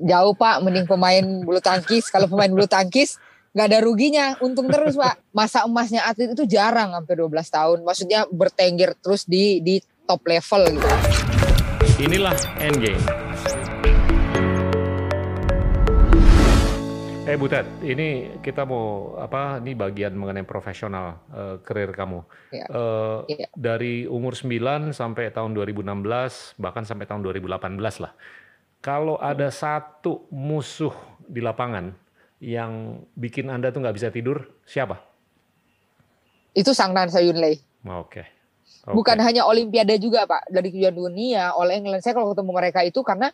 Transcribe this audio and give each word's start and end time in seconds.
Jauh 0.00 0.32
Pak, 0.32 0.64
mending 0.64 0.88
pemain 0.88 1.20
bulu 1.44 1.60
tangkis. 1.60 2.08
Kalau 2.08 2.24
pemain 2.24 2.48
bulu 2.48 2.64
tangkis 2.64 3.20
nggak 3.52 3.66
ada 3.68 3.78
ruginya, 3.84 4.32
untung 4.40 4.72
terus 4.72 4.96
Pak. 4.96 5.20
Masa 5.36 5.68
emasnya 5.68 6.08
atlet 6.08 6.32
itu 6.32 6.48
jarang 6.48 6.96
hampir 6.96 7.20
12 7.20 7.28
tahun. 7.52 7.78
Maksudnya 7.84 8.24
bertengger 8.32 8.96
terus 8.96 9.28
di 9.28 9.60
di 9.60 9.76
top 10.08 10.24
level 10.24 10.72
gitu. 10.72 10.88
Inilah 12.00 12.32
Endgame. 12.56 13.04
Eh 17.28 17.36
Butet, 17.38 17.68
ini 17.84 18.40
kita 18.40 18.64
mau 18.64 19.14
apa? 19.20 19.60
Ini 19.60 19.76
bagian 19.76 20.16
mengenai 20.16 20.42
profesional 20.42 21.20
uh, 21.30 21.56
karir 21.60 21.92
kamu. 21.92 22.24
Ya. 22.50 22.66
Uh, 22.72 23.22
Ya. 23.28 23.46
Dari 23.54 24.08
umur 24.08 24.34
9 24.34 24.96
sampai 24.96 25.30
tahun 25.30 25.54
2016, 25.54 26.56
bahkan 26.58 26.82
sampai 26.82 27.06
tahun 27.06 27.22
2018 27.22 27.78
lah. 28.02 28.16
Kalau 28.80 29.20
ada 29.20 29.52
satu 29.52 30.24
musuh 30.32 30.92
di 31.28 31.44
lapangan 31.44 31.92
yang 32.40 33.04
bikin 33.12 33.52
anda 33.52 33.68
tuh 33.68 33.84
nggak 33.84 33.96
bisa 33.96 34.08
tidur, 34.08 34.48
siapa? 34.64 34.96
Itu 36.56 36.72
Sang 36.72 36.96
Nan 36.96 37.12
Sayunlei. 37.12 37.60
Oh, 37.84 38.08
Oke. 38.08 38.24
Oke. 38.88 38.96
Bukan 38.96 39.20
hanya 39.20 39.44
Olimpiade 39.44 40.00
juga 40.00 40.24
Pak, 40.24 40.48
dari 40.48 40.72
kejuaraan 40.72 40.96
dunia, 40.96 41.52
All 41.52 41.68
England. 41.68 42.00
Saya 42.00 42.16
kalau 42.16 42.32
ketemu 42.32 42.50
mereka 42.56 42.80
itu 42.80 43.04
karena 43.04 43.28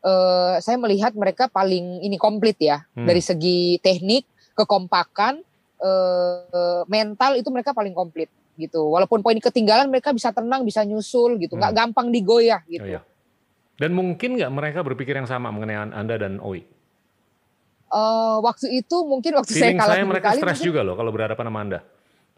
eh, 0.00 0.56
saya 0.64 0.80
melihat 0.80 1.12
mereka 1.12 1.44
paling 1.48 2.00
ini 2.00 2.16
komplit 2.16 2.56
ya 2.56 2.84
Hmm. 2.96 3.04
dari 3.04 3.20
segi 3.20 3.76
teknik, 3.80 4.24
kekompakan, 4.56 5.40
eh, 5.76 6.80
mental 6.88 7.36
itu 7.36 7.48
mereka 7.52 7.72
paling 7.72 7.92
komplit 7.92 8.28
gitu. 8.56 8.92
Walaupun 8.92 9.20
poin 9.20 9.36
ketinggalan 9.36 9.88
mereka 9.88 10.12
bisa 10.12 10.32
tenang, 10.32 10.64
bisa 10.64 10.84
nyusul 10.84 11.36
gitu, 11.40 11.56
nggak 11.56 11.72
Hmm. 11.72 11.80
gampang 11.84 12.08
digoyah 12.12 12.60
gitu. 12.68 12.84
Oh, 12.84 12.92
iya. 12.96 13.00
Dan 13.80 13.96
mungkin 13.96 14.36
nggak 14.36 14.52
mereka 14.52 14.84
berpikir 14.84 15.16
yang 15.16 15.24
sama 15.24 15.48
mengenai 15.48 15.88
Anda 15.96 16.20
dan 16.20 16.36
Oi? 16.44 16.60
Eh, 17.90 18.36
waktu 18.44 18.66
itu 18.70 18.96
mungkin 19.02 19.34
waktu 19.40 19.50
saya 19.50 19.72
Feeling 19.72 19.80
kalah 19.80 19.96
saya 19.96 20.04
mereka 20.06 20.26
kali, 20.30 20.38
stres 20.38 20.52
mungkin, 20.60 20.68
juga 20.68 20.80
loh 20.86 20.94
kalau 20.94 21.10
berhadapan 21.10 21.44
sama 21.50 21.58
Anda, 21.64 21.80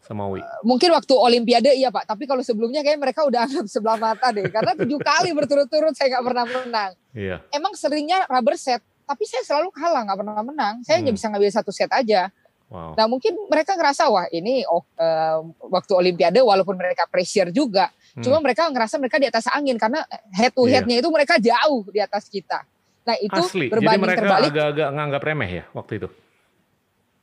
sama 0.00 0.22
Oi. 0.32 0.40
mungkin 0.64 0.88
waktu 0.96 1.12
Olimpiade 1.12 1.76
iya 1.76 1.92
Pak. 1.92 2.08
Tapi 2.08 2.24
kalau 2.24 2.40
sebelumnya 2.40 2.80
kayak 2.80 2.96
mereka 2.96 3.26
udah 3.28 3.42
anggap 3.50 3.66
sebelah 3.68 3.98
mata 4.00 4.32
deh, 4.32 4.48
karena 4.48 4.72
tujuh 4.72 4.96
kali 4.96 5.34
berturut-turut 5.36 5.92
saya 5.92 6.16
nggak 6.16 6.24
pernah 6.24 6.46
menang. 6.48 6.92
Iya. 7.12 7.36
emang 7.52 7.76
seringnya 7.76 8.24
rubber 8.32 8.56
set, 8.56 8.80
tapi 9.04 9.28
saya 9.28 9.44
selalu 9.44 9.68
kalah 9.76 10.08
nggak 10.08 10.18
pernah 10.24 10.40
menang. 10.40 10.74
Saya 10.88 11.04
hanya 11.04 11.12
Hmm. 11.12 11.18
bisa 11.20 11.26
ngambil 11.28 11.50
satu 11.52 11.68
set 11.68 11.92
aja. 11.92 12.32
Wow. 12.72 12.96
Nah 12.96 13.04
mungkin 13.04 13.36
mereka 13.52 13.76
ngerasa 13.76 14.08
wah 14.08 14.24
ini 14.32 14.64
oh 14.64 14.80
eh, 14.96 15.36
waktu 15.68 15.92
Olimpiade 15.92 16.40
walaupun 16.40 16.80
mereka 16.80 17.04
pressure 17.04 17.52
juga, 17.52 17.92
Hmm. 18.12 18.20
cuma 18.20 18.38
mereka 18.38 18.68
ngerasa 18.68 19.00
mereka 19.00 19.16
di 19.16 19.24
atas 19.24 19.48
angin 19.48 19.76
karena 19.76 20.04
head 20.30 20.52
to 20.52 20.64
Iya. 20.64 20.80
headnya 20.80 21.00
itu 21.00 21.08
mereka 21.08 21.36
jauh 21.36 21.88
di 21.88 21.96
atas 21.96 22.28
kita. 22.28 22.60
Nah 23.02 23.16
itu 23.16 23.40
Asli. 23.40 23.66
Jadi 23.66 23.72
berbanding 23.72 24.04
mereka 24.04 24.20
terbalik 24.20 24.50
agak-agak 24.52 24.88
nganggap 24.92 25.22
remeh 25.22 25.50
ya 25.50 25.64
waktu 25.72 25.92
itu. 25.96 26.08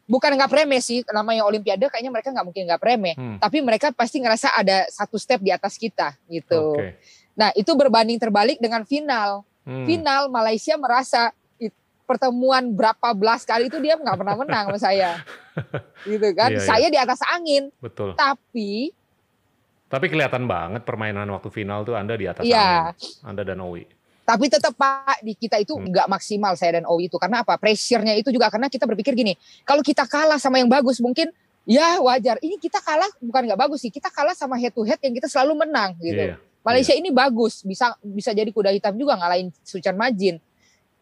bukan 0.05 0.33
nggak 0.33 0.49
remeh 0.49 0.81
sih 0.81 1.05
namanya 1.07 1.45
Olimpiade 1.45 1.85
kayaknya 1.85 2.09
mereka 2.09 2.33
nggak 2.33 2.41
mungkin 2.41 2.65
nggak 2.65 2.81
remeh, 2.81 3.13
Hmm. 3.13 3.37
tapi 3.37 3.61
mereka 3.61 3.93
pasti 3.93 4.17
ngerasa 4.17 4.49
ada 4.51 4.89
satu 4.89 5.21
step 5.21 5.37
di 5.37 5.53
atas 5.53 5.77
kita 5.77 6.17
gitu. 6.25 6.73
Oke. 6.73 6.97
Nah 7.37 7.53
itu 7.53 7.69
berbanding 7.71 8.17
terbalik 8.17 8.57
dengan 8.57 8.81
final. 8.83 9.45
Hmm. 9.61 9.85
final 9.85 10.25
Malaysia 10.27 10.73
merasa 10.75 11.29
pertemuan 12.03 12.73
berapa 12.73 13.13
belas 13.13 13.45
kali 13.45 13.69
itu 13.69 13.77
dia 13.77 13.93
nggak 13.93 14.17
pernah 14.17 14.33
menang 14.33 14.65
sama 14.65 14.79
saya 14.81 15.21
gitu 16.09 16.25
kan 16.33 16.49
Iya, 16.49 16.57
iya. 16.57 16.65
saya 16.65 16.87
di 16.89 16.97
atas 16.97 17.21
angin 17.29 17.69
Betul. 17.77 18.17
tapi 18.17 18.89
Tapi 19.89 20.05
kelihatan 20.05 20.45
banget 20.45 20.85
permainan 20.85 21.25
waktu 21.27 21.49
final 21.49 21.81
tuh 21.81 21.97
Anda 21.97 22.13
di 22.13 22.25
atas 22.25 22.45
angin. 22.45 22.93
Anda 23.25 23.41
dan 23.43 23.59
Oi. 23.59 23.83
tapi 24.21 24.45
tetap 24.45 24.77
pak 24.77 25.25
di 25.25 25.33
kita 25.33 25.57
itu 25.57 25.73
Hmm. 25.73 25.89
nggak 25.89 26.05
maksimal 26.05 26.53
saya 26.53 26.77
dan 26.77 26.85
Owi 26.85 27.09
itu 27.09 27.17
karena 27.17 27.41
apa 27.41 27.57
pressure-nya 27.57 28.13
itu 28.13 28.29
juga 28.29 28.45
karena 28.47 28.69
kita 28.69 28.85
berpikir 28.85 29.17
gini 29.17 29.33
kalau 29.65 29.81
kita 29.81 30.05
kalah 30.05 30.37
sama 30.37 30.61
yang 30.61 30.69
bagus 30.69 31.01
mungkin 31.01 31.33
ya 31.65 31.97
wajar 31.97 32.37
ini 32.39 32.55
kita 32.55 32.77
kalah 32.77 33.09
bukan 33.17 33.49
nggak 33.49 33.57
bagus 33.57 33.81
sih 33.81 33.89
kita 33.89 34.05
kalah 34.07 34.37
sama 34.37 34.53
head 34.53 34.69
to 34.69 34.85
head 34.85 35.01
yang 35.01 35.17
kita 35.17 35.25
selalu 35.25 35.65
menang 35.65 35.97
gitu 35.97 36.13
Iya. 36.13 36.37
Malaysia 36.61 36.93
ini 36.93 37.09
bagus, 37.09 37.65
bisa 37.65 37.97
bisa 37.99 38.29
jadi 38.29 38.45
kuda 38.47 38.69
hitam 38.69 38.93
juga 38.93 39.17
ngalahin 39.17 39.49
Sucan 39.63 39.97
Majin. 39.97 40.37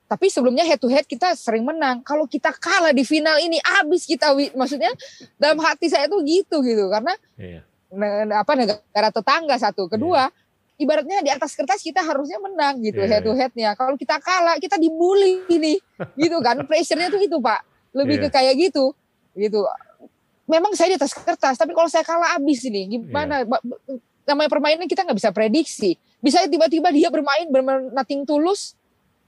Tapi 0.07 0.31
sebelumnya 0.31 0.63
head 0.63 0.79
to 0.79 0.87
head 0.87 1.03
kita 1.03 1.35
sering 1.35 1.67
menang. 1.67 1.99
Kalau 2.01 2.23
kita 2.23 2.55
kalah 2.55 2.95
di 2.95 3.03
final 3.03 3.35
ini 3.37 3.59
habis 3.59 4.07
kita 4.07 4.31
maksudnya 4.55 4.93
dalam 5.35 5.59
hati 5.59 5.91
saya 5.91 6.07
tuh 6.07 6.23
gitu 6.23 6.63
gitu 6.63 6.87
karena 6.87 7.11
Iya. 7.35 7.67
Ne- 7.89 8.33
apa 8.33 8.51
negara 8.53 9.09
tetangga 9.09 9.55
satu, 9.55 9.87
kedua 9.87 10.27
ibaratnya 10.77 11.25
di 11.25 11.31
atas 11.33 11.57
kertas 11.57 11.81
kita 11.81 12.05
harusnya 12.05 12.37
menang 12.37 12.77
gitu 12.79 13.01
Iya, 13.01 13.17
head 13.17 13.23
to 13.23 13.33
headnya. 13.33 13.73
Kalau 13.73 13.97
kita 13.97 14.21
kalah 14.21 14.55
kita 14.57 14.77
dibully 14.77 15.41
ini 15.49 15.81
gitu 16.15 16.37
kan. 16.37 16.61
Pressure-nya 16.69 17.09
tuh 17.09 17.17
itu 17.17 17.37
Pak. 17.37 17.65
Lebih 17.97 18.15
Iya. 18.15 18.23
ke 18.23 18.29
kayak 18.29 18.53
gitu. 18.59 18.93
Gitu. 19.33 19.65
Memang 20.45 20.71
saya 20.73 20.93
di 20.93 20.97
atas 20.97 21.11
kertas, 21.11 21.55
tapi 21.55 21.73
kalau 21.73 21.89
saya 21.89 22.05
kalah 22.05 22.37
habis 22.37 22.61
ini 22.63 22.87
gimana? 22.89 23.41
Iya. 23.41 23.49
Ba- 23.49 23.63
Namanya 24.23 24.51
permainan 24.51 24.85
kita 24.85 25.01
nggak 25.01 25.17
bisa 25.17 25.31
prediksi. 25.31 25.95
Bisa 26.19 26.45
tiba-tiba 26.45 26.91
dia 26.91 27.07
bermain 27.07 27.47
bermain 27.47 27.89
nothing 27.89 28.21
tulus 28.21 28.77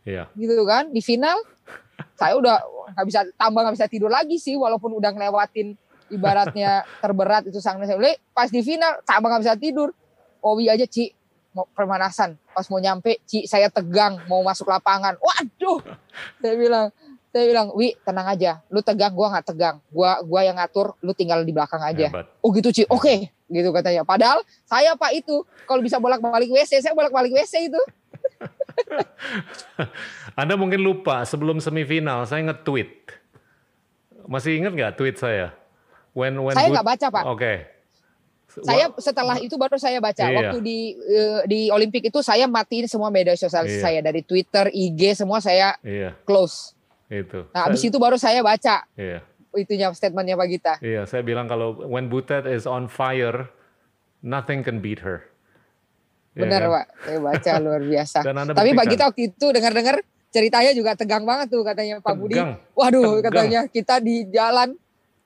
Iya. 0.03 0.29
gitu 0.33 0.61
kan 0.63 0.85
di 0.87 1.01
final. 1.01 1.39
Saya 2.19 2.35
udah 2.35 2.61
nggak 2.93 3.05
bisa 3.05 3.19
tambah 3.33 3.63
nggak 3.63 3.73
bisa 3.73 3.87
tidur 3.87 4.07
lagi 4.07 4.37
sih 4.37 4.53
walaupun 4.53 4.93
udah 4.93 5.09
ngelewatin 5.09 5.73
ibaratnya 6.09 6.83
terberat 7.01 7.47
itu 7.47 7.57
sang 7.61 7.81
Oleh 7.81 8.19
pas 8.33 8.49
di 8.49 8.61
final 8.61 9.01
tambah 9.05 9.29
nggak 9.29 9.43
bisa 9.45 9.55
tidur. 9.57 9.89
Owi 10.39 10.71
aja 10.71 10.87
Ci 10.87 11.11
mau 11.51 11.65
pemanasan 11.73 12.37
pas 12.53 12.63
mau 12.69 12.79
nyampe 12.79 13.19
Ci 13.25 13.49
saya 13.49 13.71
tegang 13.71 14.21
mau 14.29 14.43
masuk 14.45 14.69
lapangan. 14.69 15.17
Waduh. 15.19 15.81
Saya 16.39 16.55
bilang 16.55 16.87
saya 17.29 17.45
bilang, 17.45 17.69
"Wi, 17.77 17.93
tenang 18.01 18.25
aja. 18.25 18.57
Lu 18.73 18.81
tegang, 18.81 19.13
gua 19.13 19.29
nggak 19.29 19.53
tegang. 19.53 19.77
Gua 19.93 20.17
gua 20.25 20.41
yang 20.41 20.57
ngatur, 20.57 20.97
lu 21.05 21.13
tinggal 21.13 21.45
di 21.45 21.53
belakang 21.53 21.81
aja." 21.81 22.09
Hebat. 22.09 22.25
Oh 22.41 22.49
gitu 22.49 22.73
Ci, 22.73 22.89
oke 22.89 23.29
gitu 23.49 23.69
katanya. 23.73 24.01
Padahal 24.05 24.41
saya 24.65 24.97
Pak 24.97 25.11
itu 25.13 25.45
kalau 25.65 25.81
bisa 25.81 26.01
bolak-balik 26.01 26.49
WC, 26.49 26.81
saya 26.81 26.93
bolak-balik 26.97 27.33
WC 27.33 27.69
itu. 27.69 27.81
Anda 30.39 30.57
mungkin 30.57 30.81
lupa 30.81 31.21
sebelum 31.25 31.61
semifinal 31.61 32.25
saya 32.25 32.45
nge-tweet. 32.49 33.13
Masih 34.29 34.61
ingat 34.61 34.73
nggak 34.73 34.93
tweet 34.97 35.17
saya? 35.17 35.58
When 36.11 36.33
when 36.39 36.53
Saya 36.53 36.67
nggak 36.69 36.87
baca 36.87 37.07
Pak. 37.09 37.23
Oke. 37.27 37.53
Saya 38.59 38.89
Wah, 38.89 38.97
setelah 38.97 39.37
itu 39.37 39.53
baru 39.55 39.77
saya 39.77 40.01
baca. 40.01 40.25
Iya. 40.25 40.35
Waktu 40.35 40.57
di 40.59 40.77
eh, 40.97 41.41
di 41.45 41.59
Olimpik 41.69 42.01
itu 42.03 42.19
saya 42.19 42.43
matiin 42.43 42.89
semua 42.89 43.07
media 43.07 43.37
sosial 43.37 43.63
Iya. 43.63 43.77
saya 43.79 43.99
dari 44.01 44.19
Twitter, 44.19 44.67
IG 44.67 45.13
semua 45.15 45.37
saya 45.37 45.77
Iya, 45.79 46.17
close. 46.23 46.73
itu. 47.07 47.45
Nah, 47.49 47.65
habis 47.65 47.79
Saya- 47.79 47.89
itu 47.89 47.97
baru 47.97 48.17
saya 48.17 48.41
baca 48.41 48.89
Iya. 48.93 49.21
itunya 49.51 49.89
statementnya 49.91 50.33
Pak 50.33 50.47
Gita. 50.47 50.73
Iya, 50.79 51.05
saya 51.05 51.21
bilang 51.21 51.45
kalau 51.45 51.77
when 51.85 52.05
Butet 52.05 52.45
is 52.45 52.65
on 52.65 52.85
fire, 52.85 53.53
nothing 54.19 54.61
can 54.61 54.77
beat 54.77 54.99
her. 54.99 55.29
Iya 56.31 56.41
Benar 56.43 56.61
kan? 56.63 56.69
Pak, 56.71 56.85
saya 56.99 57.19
baca 57.19 57.51
luar 57.63 57.81
biasa. 57.81 58.19
Dan 58.21 58.35
Anda 58.35 58.51
Tapi 58.51 58.69
Pak. 58.73 58.85
Gita 58.87 59.03
waktu 59.05 59.21
itu 59.29 59.45
dengar-dengar 59.49 59.95
ceritanya 60.29 60.71
juga 60.73 60.91
tegang 60.93 61.21
banget 61.21 61.49
tuh 61.49 61.61
katanya 61.61 62.01
Pak 62.01 62.13
Budi. 62.13 62.33
Tegang, 62.33 62.57
Waduh, 62.73 63.17
Tegang. 63.17 63.23
katanya 63.25 63.61
kita 63.67 63.95
di 63.97 64.25
jalan 64.27 64.73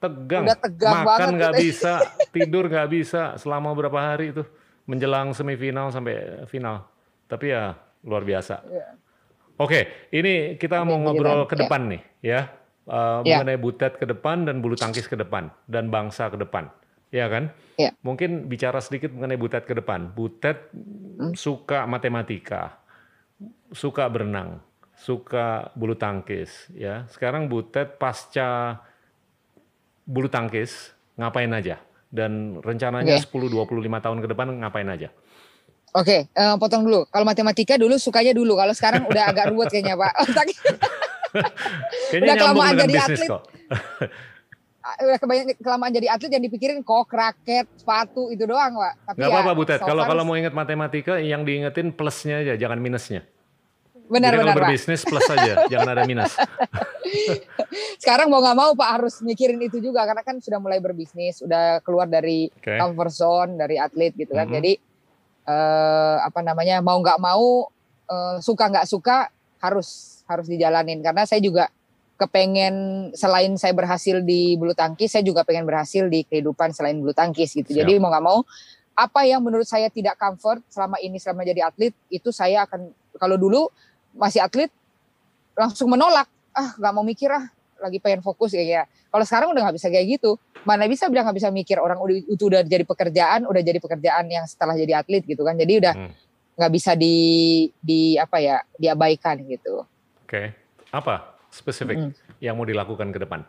tegang. 0.04 0.44
Udah 0.44 0.60
tegang 0.60 0.92
Makan 0.92 1.08
banget 1.08 1.30
nggak 1.40 1.54
bisa, 1.56 1.94
tidur 2.36 2.68
nggak 2.68 2.90
bisa 2.92 3.22
selama 3.40 3.72
berapa 3.72 3.96
hari 3.96 4.36
itu 4.36 4.44
menjelang 4.84 5.32
semifinal 5.32 5.88
sampai 5.90 6.44
final. 6.52 6.84
Tapi 7.32 7.56
ya 7.56 7.80
luar 8.04 8.28
biasa. 8.28 8.60
Iya. 8.68 8.88
Oke, 9.56 10.10
ini 10.12 10.60
kita 10.60 10.84
mau 10.84 11.00
Oke, 11.00 11.04
ngobrol 11.08 11.40
jadi, 11.46 11.50
ke 11.50 11.56
ya. 11.56 11.60
depan 11.64 11.82
nih, 11.88 12.02
ya, 12.20 12.42
Uh, 12.84 13.24
Ya. 13.24 13.40
mengenai 13.40 13.56
butet 13.56 13.96
ke 13.96 14.04
depan 14.04 14.44
dan 14.44 14.60
bulu 14.60 14.76
tangkis 14.76 15.08
ke 15.08 15.16
depan 15.16 15.48
dan 15.72 15.88
bangsa 15.88 16.28
ke 16.28 16.36
depan, 16.36 16.68
ya 17.16 17.32
kan? 17.32 17.48
Ya. 17.80 17.96
Mungkin 18.04 18.52
bicara 18.52 18.84
sedikit 18.84 19.08
mengenai 19.16 19.40
butet 19.40 19.64
ke 19.64 19.72
depan. 19.72 20.12
Butet 20.12 20.68
Hmm. 21.16 21.32
suka 21.32 21.88
matematika, 21.88 22.76
suka 23.72 24.04
berenang, 24.12 24.60
suka 25.00 25.72
bulu 25.80 25.96
tangkis, 25.96 26.68
ya. 26.76 27.08
Sekarang 27.08 27.48
butet 27.48 27.96
pasca 27.96 28.84
bulu 30.04 30.28
tangkis 30.28 30.92
ngapain 31.16 31.50
aja? 31.50 31.80
Dan 32.14 32.62
rencananya 32.62 33.18
Oke. 33.18 33.26
10-25 33.26 33.66
tahun 33.98 34.18
ke 34.22 34.28
depan 34.30 34.48
ngapain 34.62 34.86
aja? 34.86 35.10
Oke, 35.94 36.26
eh, 36.26 36.56
potong 36.58 36.86
dulu. 36.86 37.06
Kalau 37.06 37.22
matematika 37.22 37.78
dulu 37.78 37.98
sukanya 37.98 38.34
dulu. 38.34 38.54
Kalau 38.54 38.74
sekarang 38.74 39.06
udah 39.06 39.30
agak 39.30 39.50
ruwet 39.50 39.70
kayaknya 39.70 39.94
Pak. 39.94 40.14
Otak- 40.22 40.54
Kayaknya 42.10 42.22
Udah 42.24 42.36
kelamaan 42.46 42.74
jadi 42.78 42.94
atlet. 42.96 43.30
kok. 43.30 43.42
udah 44.84 45.16
kebanyakan 45.18 45.56
kelamaan 45.58 45.92
jadi 45.96 46.08
atlet 46.12 46.32
yang 46.34 46.44
dipikirin 46.44 46.80
kok 46.84 47.08
raket, 47.08 47.66
sepatu 47.74 48.30
itu 48.30 48.44
doang, 48.44 48.76
Pak. 48.76 48.94
Tapi 49.08 49.18
Gak 49.18 49.26
ya, 49.26 49.34
apa-apa 49.34 49.52
Butet, 49.56 49.80
kalau 49.80 50.04
kalau 50.04 50.24
mau 50.24 50.36
ingat 50.36 50.52
matematika 50.52 51.18
yang 51.18 51.42
diingetin 51.42 51.90
plusnya 51.90 52.44
aja, 52.44 52.54
jangan 52.60 52.78
minusnya. 52.78 53.24
Benar 54.14 54.30
Jadi 54.30 54.38
benar 54.38 54.54
kalau 54.54 54.54
Pak. 54.54 54.70
berbisnis 54.70 55.02
plus 55.02 55.28
aja, 55.34 55.54
jangan 55.74 55.90
ada 55.98 56.04
minus. 56.06 56.32
Sekarang 57.98 58.30
mau 58.30 58.40
nggak 58.46 58.58
mau 58.58 58.72
Pak 58.78 58.90
harus 59.00 59.20
mikirin 59.26 59.58
itu 59.66 59.82
juga 59.82 60.06
karena 60.06 60.22
kan 60.22 60.38
sudah 60.38 60.62
mulai 60.62 60.78
berbisnis, 60.78 61.42
udah 61.42 61.82
keluar 61.82 62.06
dari 62.06 62.54
Oke. 62.54 62.78
comfort 62.78 63.14
zone, 63.14 63.52
dari 63.58 63.82
atlet 63.82 64.14
gitu 64.14 64.38
kan. 64.38 64.46
Mhm. 64.46 64.54
Jadi 64.62 64.74
eh, 65.50 66.18
apa 66.22 66.40
namanya 66.46 66.86
mau 66.86 67.02
nggak 67.02 67.18
mau 67.18 67.66
eh, 68.08 68.38
suka 68.38 68.70
nggak 68.70 68.86
suka 68.86 69.34
harus 69.58 70.22
harus 70.30 70.46
dijalanin 70.46 71.02
karena 71.02 71.26
saya 71.26 71.42
juga 71.42 71.68
kepengen 72.14 73.10
selain 73.18 73.58
saya 73.58 73.74
berhasil 73.74 74.22
di 74.22 74.54
bulu 74.56 74.72
tangkis, 74.78 75.12
saya 75.18 75.26
juga 75.26 75.42
pengen 75.42 75.66
berhasil 75.66 76.06
di 76.08 76.24
kehidupan 76.24 76.72
selain 76.72 77.02
bulu 77.02 77.12
tangkis 77.12 77.58
gitu. 77.58 77.74
Siap. 77.74 77.84
Jadi 77.84 77.98
mau 77.98 78.14
nggak 78.14 78.24
mau 78.24 78.46
apa 78.94 79.26
yang 79.26 79.42
menurut 79.42 79.66
saya 79.66 79.90
tidak 79.90 80.22
comfort 80.22 80.62
selama 80.70 81.02
ini 81.02 81.18
selama 81.18 81.42
jadi 81.42 81.66
atlet 81.66 81.94
itu 82.14 82.30
saya 82.30 82.70
akan 82.70 82.94
kalau 83.18 83.42
dulu 83.42 83.66
masih 84.14 84.42
atlet 84.42 84.70
langsung 85.54 85.90
menolak 85.90 86.26
ah 86.54 86.74
nggak 86.78 86.94
mau 86.94 87.02
mikir 87.02 87.30
ah 87.30 87.50
lagi 87.82 88.00
pengen 88.00 88.24
fokus 88.24 88.54
kayak 88.54 88.70
ya. 88.70 88.84
Kalau 89.12 89.26
sekarang 89.28 89.52
udah 89.52 89.62
nggak 89.68 89.76
bisa 89.76 89.88
kayak 89.92 90.08
gitu. 90.18 90.40
Mana 90.64 90.88
bisa 90.88 91.12
bilang 91.12 91.28
nggak 91.28 91.38
bisa 91.38 91.50
mikir 91.52 91.78
orang 91.78 92.00
udah 92.00 92.16
itu 92.16 92.44
udah 92.48 92.64
jadi 92.64 92.88
pekerjaan, 92.88 93.44
udah 93.44 93.60
jadi 93.60 93.78
pekerjaan 93.78 94.26
yang 94.32 94.46
setelah 94.48 94.74
jadi 94.74 95.04
atlet 95.04 95.22
gitu 95.28 95.44
kan. 95.44 95.60
Jadi 95.60 95.84
udah 95.84 95.94
Hmm. 95.94 96.12
nggak 96.56 96.72
bisa 96.72 96.96
di 96.96 97.16
di 97.78 98.16
apa 98.16 98.40
ya 98.40 98.64
diabaikan 98.78 99.44
gitu. 99.44 99.84
Oke. 100.24 100.54
Apa 100.90 101.36
spesifik 101.50 101.98
Mm. 101.98 102.12
yang 102.40 102.56
mau 102.56 102.64
dilakukan 102.64 103.10
ke 103.10 103.20
depan? 103.20 103.42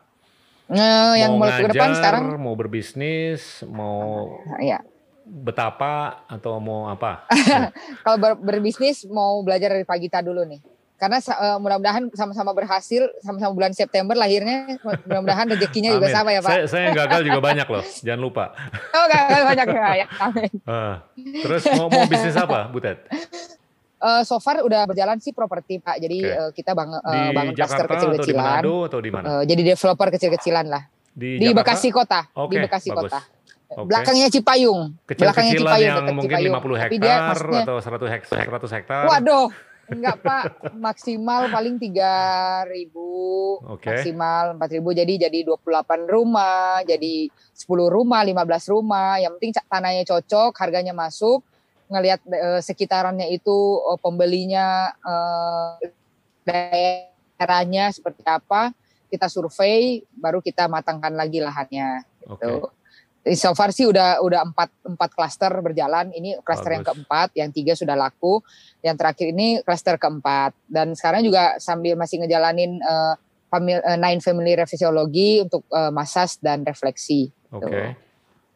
Nah, 0.65 1.13
yang 1.13 1.37
mau 1.37 1.45
mulai 1.45 1.61
ke 1.61 1.77
depan 1.77 1.93
ngajar, 1.93 2.01
sekarang 2.01 2.25
mau 2.41 2.57
berbisnis, 2.57 3.61
mau 3.69 4.41
ya 4.59 4.81
betapa 5.25 6.23
atau 6.29 6.61
mau 6.61 6.87
apa? 6.87 7.25
kalau 8.05 8.17
ber- 8.21 8.41
berbisnis 8.41 9.09
mau 9.09 9.41
belajar 9.41 9.73
dari 9.73 9.85
Pak 9.89 9.99
Gita 9.99 10.21
dulu 10.21 10.45
nih. 10.45 10.61
Karena 10.95 11.19
eh, 11.19 11.59
mudah-mudahan 11.59 12.07
sama-sama 12.15 12.55
berhasil, 12.55 13.11
sama-sama 13.21 13.51
bulan 13.53 13.75
September 13.75 14.15
lahirnya, 14.15 14.79
mudah-mudahan 14.81 15.51
rezekinya 15.51 15.91
juga 15.91 16.09
sama 16.09 16.31
ya 16.31 16.41
Pak. 16.41 16.51
Saya, 16.55 16.63
saya 16.71 16.83
yang 16.89 16.97
gagal 16.97 17.21
juga 17.27 17.41
banyak 17.43 17.67
loh, 17.67 17.85
jangan 18.01 18.21
lupa. 18.23 18.45
Oh 18.97 19.05
gak 19.11 19.23
banyak 19.43 19.67
ya, 19.75 19.91
ya. 20.05 20.07
Amin. 20.23 20.51
Ah, 20.65 20.95
terus 21.17 21.67
mau 21.75 21.91
mau 21.91 22.07
bisnis 22.07 22.39
apa, 22.39 22.71
Butet? 22.71 23.11
Eh, 24.05 24.23
so 24.23 24.39
far 24.39 24.63
udah 24.63 24.87
berjalan 24.87 25.19
sih 25.19 25.35
properti 25.35 25.83
Pak, 25.83 25.97
jadi 25.99 26.19
Oke. 26.21 26.37
eh, 26.37 26.51
kita 26.63 26.77
bang, 26.77 26.91
Di 26.95 27.21
bangun 27.35 27.55
klaster 27.59 27.85
Jakarta 27.89 27.95
atau 27.97 28.09
di 28.13 28.17
kecil-kecilan. 28.21 28.45
Manado 28.45 28.75
atau 28.87 28.99
di 29.03 29.11
mana? 29.11 29.25
Eh, 29.27 29.43
jadi 29.51 29.63
developer 29.75 30.09
kecil-kecilan 30.15 30.67
lah. 30.71 30.83
Di, 31.11 31.29
Di 31.41 31.47
Jakarta? 31.51 31.59
Bekasi 31.59 31.89
Kota, 31.91 32.21
Oke, 32.39 32.51
di 32.53 32.57
Bekasi 32.63 32.89
bagus. 32.95 33.11
Kota. 33.11 33.21
Oke. 33.75 33.91
Belakangnya 33.91 34.29
Cipayung. 34.31 34.81
belakangnya 35.03 35.53
Kecil-kecilan 35.59 35.75
Cipayung, 35.75 35.91
yang 35.91 36.07
mungkin 36.15 36.37
Cipayung. 36.39 36.55
50 36.63 36.79
Tapi 36.79 36.97
dia 37.03 37.11
hektar 37.11 37.27
maksudnya- 37.27 37.65
atau 37.67 37.77
100 37.83 38.09
hektar, 38.15 38.37
100 38.47 38.71
hektar. 38.71 39.03
Waduh, 39.11 39.47
enggak 39.91 40.17
Pak, 40.23 40.45
maksimal 40.87 41.43
paling 41.51 41.75
3000 41.83 43.67
Oke. 43.67 43.87
maksimal 43.91 44.45
4000 44.55 44.91
jadi 44.95 45.13
jadi 45.27 45.39
28 45.43 46.07
rumah, 46.07 46.87
jadi 46.87 47.15
10 47.51 47.91
rumah, 47.91 48.23
15 48.23 48.65
rumah. 48.71 49.19
Yang 49.19 49.33
penting 49.43 49.53
tanahnya 49.67 50.05
cocok, 50.07 50.53
harganya 50.55 50.95
masuk, 50.95 51.43
ngelihat 51.91 52.23
eh, 52.31 52.61
sekitarannya 52.63 53.27
itu 53.35 53.83
eh, 53.91 53.99
pembelinya 53.99 54.95
eh, 55.03 55.91
daerahnya 56.47 57.91
seperti 57.91 58.23
apa, 58.23 58.71
kita 59.11 59.27
survei 59.27 60.07
baru 60.15 60.39
kita 60.39 60.71
matangkan 60.71 61.11
lagi 61.15 61.43
lahannya 61.43 62.07
gitu. 62.23 62.71
So 63.33 63.57
far 63.57 63.73
sih 63.73 63.89
udah 63.89 64.21
udah 64.21 64.45
empat 64.53 64.69
empat 64.85 65.11
klaster 65.17 65.49
berjalan. 65.65 66.13
Ini 66.13 66.45
klaster 66.45 66.77
yang 66.77 66.85
keempat, 66.85 67.33
yang 67.33 67.49
tiga 67.57 67.73
sudah 67.73 67.97
laku, 67.97 68.45
yang 68.85 69.01
terakhir 69.01 69.33
ini 69.33 69.65
klaster 69.65 69.97
keempat. 69.97 70.53
Dan 70.69 70.93
sekarang 70.93 71.25
juga 71.25 71.57
sambil 71.57 71.97
masih 71.97 72.21
ngejalanin 72.21 72.77
eh, 72.85 73.15
famil- 73.49 73.81
eh, 73.81 73.97
nine 73.97 74.21
family 74.21 74.53
reflexology 74.53 75.41
untuk 75.41 75.65
eh, 75.73 75.89
masas 75.89 76.37
dan 76.45 76.69
refleksi. 76.69 77.33
Oke. 77.49 77.97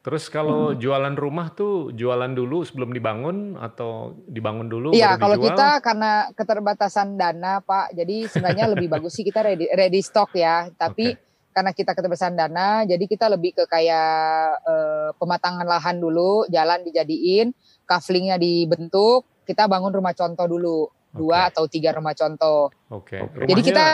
Terus 0.05 0.29
kalau 0.33 0.73
Hmm. 0.73 0.81
jualan 0.81 1.15
rumah 1.21 1.53
tuh 1.53 1.93
jualan 1.93 2.33
dulu 2.33 2.65
sebelum 2.65 2.97
dibangun 2.97 3.61
atau 3.61 4.17
dibangun 4.25 4.65
dulu 4.65 4.97
Iya, 4.97 5.21
kalau 5.21 5.37
dijual? 5.37 5.53
kita 5.53 5.69
karena 5.85 6.13
keterbatasan 6.33 7.19
dana, 7.21 7.61
Pak, 7.61 7.93
jadi 7.93 8.25
sebenarnya 8.25 8.73
lebih 8.73 8.89
bagus 8.89 9.13
sih 9.17 9.25
kita 9.27 9.45
ready, 9.45 9.69
ready 9.69 10.01
stock 10.01 10.33
ya. 10.33 10.73
Tapi 10.73 11.13
Oke. 11.13 11.28
Karena 11.59 11.75
kita 11.75 11.91
keterbatasan 11.91 12.39
dana, 12.39 12.87
jadi 12.87 13.03
kita 13.03 13.27
lebih 13.27 13.51
ke 13.59 13.67
kayak 13.67 14.63
eh, 14.63 15.11
pematangan 15.19 15.67
lahan 15.67 15.99
dulu, 15.99 16.47
jalan 16.47 16.87
dijadiin, 16.87 17.51
kaflingnya 17.83 18.39
dibentuk, 18.39 19.27
kita 19.43 19.67
bangun 19.67 19.91
rumah 19.91 20.15
contoh 20.15 20.47
dulu, 20.47 20.87
dua 21.11 21.51
atau 21.51 21.67
tiga 21.67 21.91
rumah 21.99 22.15
contoh. 22.15 22.71
Oke. 22.95 23.19
Jadi 23.19 23.43
Rumahnya 23.43 23.67
kita 23.67 23.85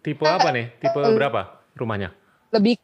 tipe 0.00 0.24
apa 0.24 0.48
nih? 0.48 0.72
Tipe 0.80 0.96
Eh, 0.96 1.12
berapa 1.12 1.60
rumahnya? 1.76 2.16
lebih 2.56 2.80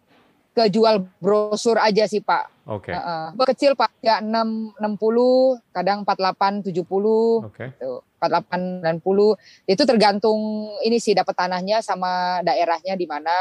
ke 0.53 0.69
jual 0.69 1.09
brosur 1.17 1.81
aja 1.81 2.05
sih, 2.05 2.21
Pak. 2.21 2.69
Oke. 2.69 2.93
Heeh. 2.93 3.33
Kecil, 3.41 3.73
Pak, 3.73 3.97
ya 4.05 4.21
6 4.21 4.77
60, 4.77 5.65
kadang 5.73 6.05
48 6.05 6.61
70. 6.61 7.41
Oke. 7.41 7.73
gitu. 7.73 8.05
48 8.21 8.85
90 8.85 9.37
itu 9.69 9.83
tergantung 9.85 10.41
ini 10.85 10.97
sih 10.97 11.13
dapat 11.13 11.37
tanahnya 11.37 11.85
sama 11.85 12.41
daerahnya 12.41 12.97
di 12.97 13.05
mana 13.05 13.33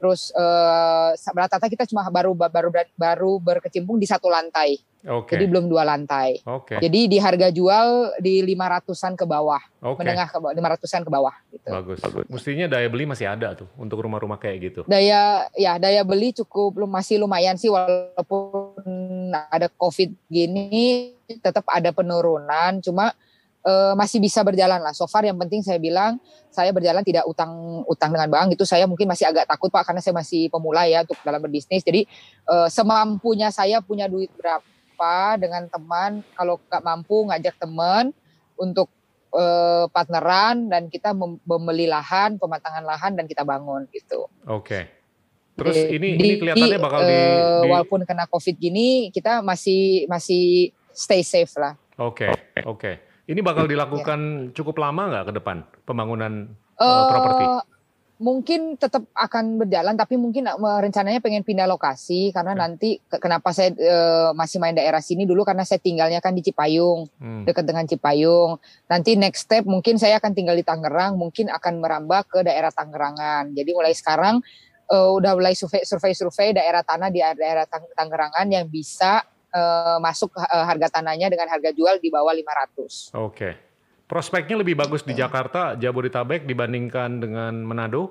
terus 0.00 0.32
eh 0.32 1.12
rata-rata 1.36 1.68
kita 1.68 1.84
cuma 1.84 2.08
baru 2.08 2.32
baru 2.32 2.72
baru 2.96 3.32
berkecimpung 3.36 4.00
di 4.00 4.08
satu 4.08 4.32
lantai 4.32 4.80
Oke. 5.04 5.36
jadi 5.36 5.44
belum 5.44 5.68
dua 5.68 5.84
lantai 5.84 6.40
Oke. 6.48 6.80
jadi 6.80 7.00
di 7.04 7.20
harga 7.20 7.52
jual 7.52 8.16
di 8.16 8.40
500-an 8.40 9.12
ke 9.12 9.28
bawah 9.28 9.60
Oke. 9.84 10.00
menengah 10.00 10.28
ke 10.32 10.40
bawah 10.40 10.52
500-an 10.56 11.02
ke 11.04 11.10
bawah 11.12 11.34
gitu 11.52 11.68
Bagus. 11.68 12.00
Mestinya 12.32 12.66
daya 12.68 12.88
beli 12.88 13.04
masih 13.04 13.28
ada 13.28 13.52
tuh 13.52 13.68
untuk 13.76 14.00
rumah-rumah 14.00 14.40
kayak 14.40 14.56
gitu. 14.72 14.80
daya 14.88 15.44
ya 15.52 15.76
daya 15.76 16.00
beli 16.00 16.32
cukup 16.32 16.80
masih 16.88 17.20
lumayan 17.20 17.60
sih 17.60 17.68
walaupun 17.68 19.32
ada 19.52 19.68
covid 19.76 20.16
gini 20.32 21.12
tetap 21.44 21.68
ada 21.68 21.92
penurunan 21.92 22.80
cuma 22.80 23.12
eh, 23.64 23.92
masih 23.96 24.18
bisa 24.20 24.40
berjalan 24.40 24.80
lah 24.80 24.92
so 24.96 25.04
far 25.04 25.24
yang 25.24 25.36
penting 25.36 25.60
saya 25.60 25.76
bilang 25.76 26.16
saya 26.48 26.72
berjalan 26.72 27.04
tidak 27.04 27.24
utang 27.28 27.84
utang 27.86 28.10
dengan 28.12 28.28
bank 28.28 28.56
itu 28.56 28.64
saya 28.64 28.84
mungkin 28.88 29.06
masih 29.08 29.28
agak 29.28 29.46
takut 29.48 29.68
pak 29.68 29.88
karena 29.88 30.00
saya 30.00 30.14
masih 30.16 30.48
pemula 30.48 30.86
ya 30.88 31.04
untuk 31.04 31.18
dalam 31.20 31.40
berbisnis 31.40 31.84
jadi 31.84 32.04
eh, 32.48 32.68
semampunya 32.72 33.52
saya 33.52 33.84
punya 33.84 34.08
duit 34.08 34.32
berapa 34.36 35.36
dengan 35.40 35.68
teman 35.68 36.20
kalau 36.36 36.60
nggak 36.60 36.82
mampu 36.84 37.16
ngajak 37.28 37.56
teman 37.60 38.12
untuk 38.56 38.88
eh, 39.36 39.84
partneran 39.92 40.68
dan 40.68 40.88
kita 40.88 41.12
mem- 41.12 41.40
membeli 41.44 41.88
lahan 41.88 42.40
pematangan 42.40 42.84
lahan 42.84 43.12
dan 43.16 43.24
kita 43.28 43.44
bangun 43.44 43.84
gitu 43.92 44.28
Oke. 44.48 45.00
Terus 45.60 45.76
Jadi, 45.76 45.96
ini 46.00 46.08
ini 46.16 46.28
kelihatannya 46.40 46.78
bakal 46.80 47.00
di, 47.04 47.20
di- 47.20 47.68
walaupun 47.68 48.00
kena 48.08 48.24
covid 48.32 48.56
gini 48.56 49.12
kita 49.12 49.44
masih 49.44 50.08
masih 50.08 50.72
stay 50.88 51.20
safe 51.20 51.52
lah. 51.60 51.76
Oke. 52.00 52.32
Oke. 52.64 53.09
Ini 53.30 53.46
bakal 53.46 53.70
dilakukan 53.70 54.50
cukup 54.50 54.82
lama 54.82 55.06
nggak 55.06 55.24
ke 55.30 55.32
depan 55.38 55.56
pembangunan 55.86 56.50
Eh, 56.80 57.04
properti? 57.06 57.44
Mungkin 58.20 58.76
tetap 58.76 59.08
akan 59.16 59.56
berjalan 59.56 59.94
tapi 59.96 60.18
mungkin 60.18 60.44
eh, 60.50 60.78
rencananya 60.82 61.22
pengen 61.22 61.46
pindah 61.46 61.70
lokasi 61.70 62.34
karena 62.34 62.52
Oke. 62.52 62.60
nanti 62.60 62.88
ke- 63.06 63.20
kenapa 63.22 63.54
saya 63.54 63.70
eh, 63.70 64.30
masih 64.34 64.58
main 64.58 64.74
daerah 64.74 64.98
sini 64.98 65.24
dulu 65.24 65.46
karena 65.46 65.62
saya 65.62 65.78
tinggalnya 65.78 66.18
kan 66.18 66.34
di 66.34 66.42
Cipayung 66.42 67.06
Hmm. 67.22 67.44
dekat 67.46 67.64
dengan 67.64 67.86
Cipayung. 67.86 68.58
Nanti 68.90 69.14
next 69.14 69.46
step 69.46 69.62
mungkin 69.62 69.96
saya 69.96 70.18
akan 70.18 70.32
tinggal 70.34 70.58
di 70.58 70.66
Tangerang, 70.66 71.14
mungkin 71.14 71.48
akan 71.54 71.80
merambah 71.80 72.26
ke 72.28 72.38
daerah 72.42 72.74
Tangerangan. 72.74 73.54
Jadi 73.54 73.70
mulai 73.72 73.94
sekarang 73.94 74.42
eh, 74.90 75.10
udah 75.14 75.38
mulai 75.38 75.54
survei 75.54 75.86
survei 75.86 76.12
survei 76.12 76.50
daerah 76.50 76.82
tanah 76.82 77.14
di 77.14 77.22
daerah 77.22 77.62
Tang- 77.64 77.94
Tangerangan 77.94 78.46
yang 78.50 78.66
bisa 78.66 79.22
eh, 79.50 79.98
masuk 79.98 80.30
eh, 80.34 80.64
harga 80.64 81.00
tanahnya 81.00 81.30
dengan 81.30 81.50
harga 81.50 81.70
jual 81.74 81.98
di 81.98 82.08
bawah 82.08 82.32
500. 82.34 83.14
Oke. 83.18 83.50
Prospeknya 84.10 84.58
lebih 84.58 84.74
bagus 84.74 85.06
di 85.06 85.14
Jakarta, 85.14 85.78
Jabodetabek 85.78 86.42
dibandingkan 86.42 87.22
dengan 87.22 87.62
Manado? 87.62 88.10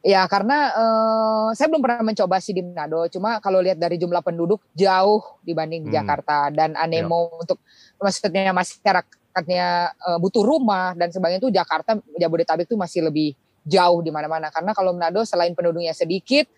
Ya 0.00 0.24
karena 0.24 0.72
eh, 0.72 1.48
saya 1.52 1.68
belum 1.68 1.84
pernah 1.84 2.00
mencoba 2.00 2.40
sih 2.40 2.56
di 2.56 2.64
Manado, 2.64 3.04
cuma 3.12 3.36
kalau 3.44 3.60
lihat 3.60 3.76
dari 3.76 4.00
jumlah 4.00 4.24
penduduk 4.24 4.64
jauh 4.72 5.20
dibanding 5.44 5.84
di 5.84 5.92
Hmm. 5.92 6.00
Jakarta 6.00 6.48
dan 6.48 6.72
animo 6.80 7.36
untuk 7.36 7.60
maksudnya 8.00 8.56
masyarakatnya 8.56 9.68
eh, 9.92 10.18
butuh 10.24 10.40
rumah 10.40 10.96
dan 10.96 11.12
sebagainya 11.12 11.44
itu 11.44 11.52
Jakarta 11.52 12.00
Jabodetabek 12.16 12.64
itu 12.64 12.80
masih 12.80 13.12
lebih 13.12 13.36
jauh 13.68 14.00
di 14.00 14.08
mana-mana 14.08 14.48
karena 14.48 14.72
kalau 14.72 14.96
Manado 14.96 15.20
selain 15.28 15.52
penduduknya 15.52 15.92
sedikit 15.92 16.48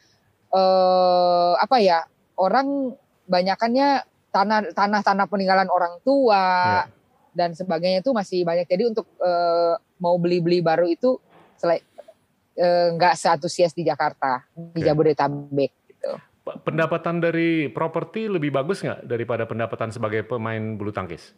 eh 0.55 1.53
apa 1.59 1.83
ya 1.83 2.07
orang 2.39 2.95
banyakannya 3.27 4.03
tanah 4.33 4.73
tanah-tanah 4.73 5.27
peninggalan 5.29 5.69
orang 5.69 6.01
tua 6.03 6.45
Ya. 6.89 6.89
dan 7.37 7.53
sebagainya 7.57 8.01
itu 8.01 8.13
masih 8.13 8.45
banyak 8.45 8.69
jadi 8.69 8.89
untuk 8.89 9.09
eh, 9.21 9.75
mau 10.01 10.17
beli-beli 10.17 10.65
baru 10.65 10.89
itu 10.89 11.21
selain 11.61 11.85
eh, 12.57 12.89
nggak 12.97 13.15
seantusias 13.17 13.77
di 13.77 13.85
Jakarta 13.85 14.43
di 14.55 14.81
Oke. 14.81 14.87
Jabodetabek 14.89 15.73
gitu. 15.89 16.13
Pendapatan 16.43 17.23
dari 17.23 17.71
properti 17.71 18.27
lebih 18.27 18.51
bagus 18.51 18.83
nggak 18.83 19.07
daripada 19.07 19.47
pendapatan 19.47 19.95
sebagai 19.95 20.27
pemain 20.27 20.75
bulu 20.75 20.91
tangkis? 20.91 21.31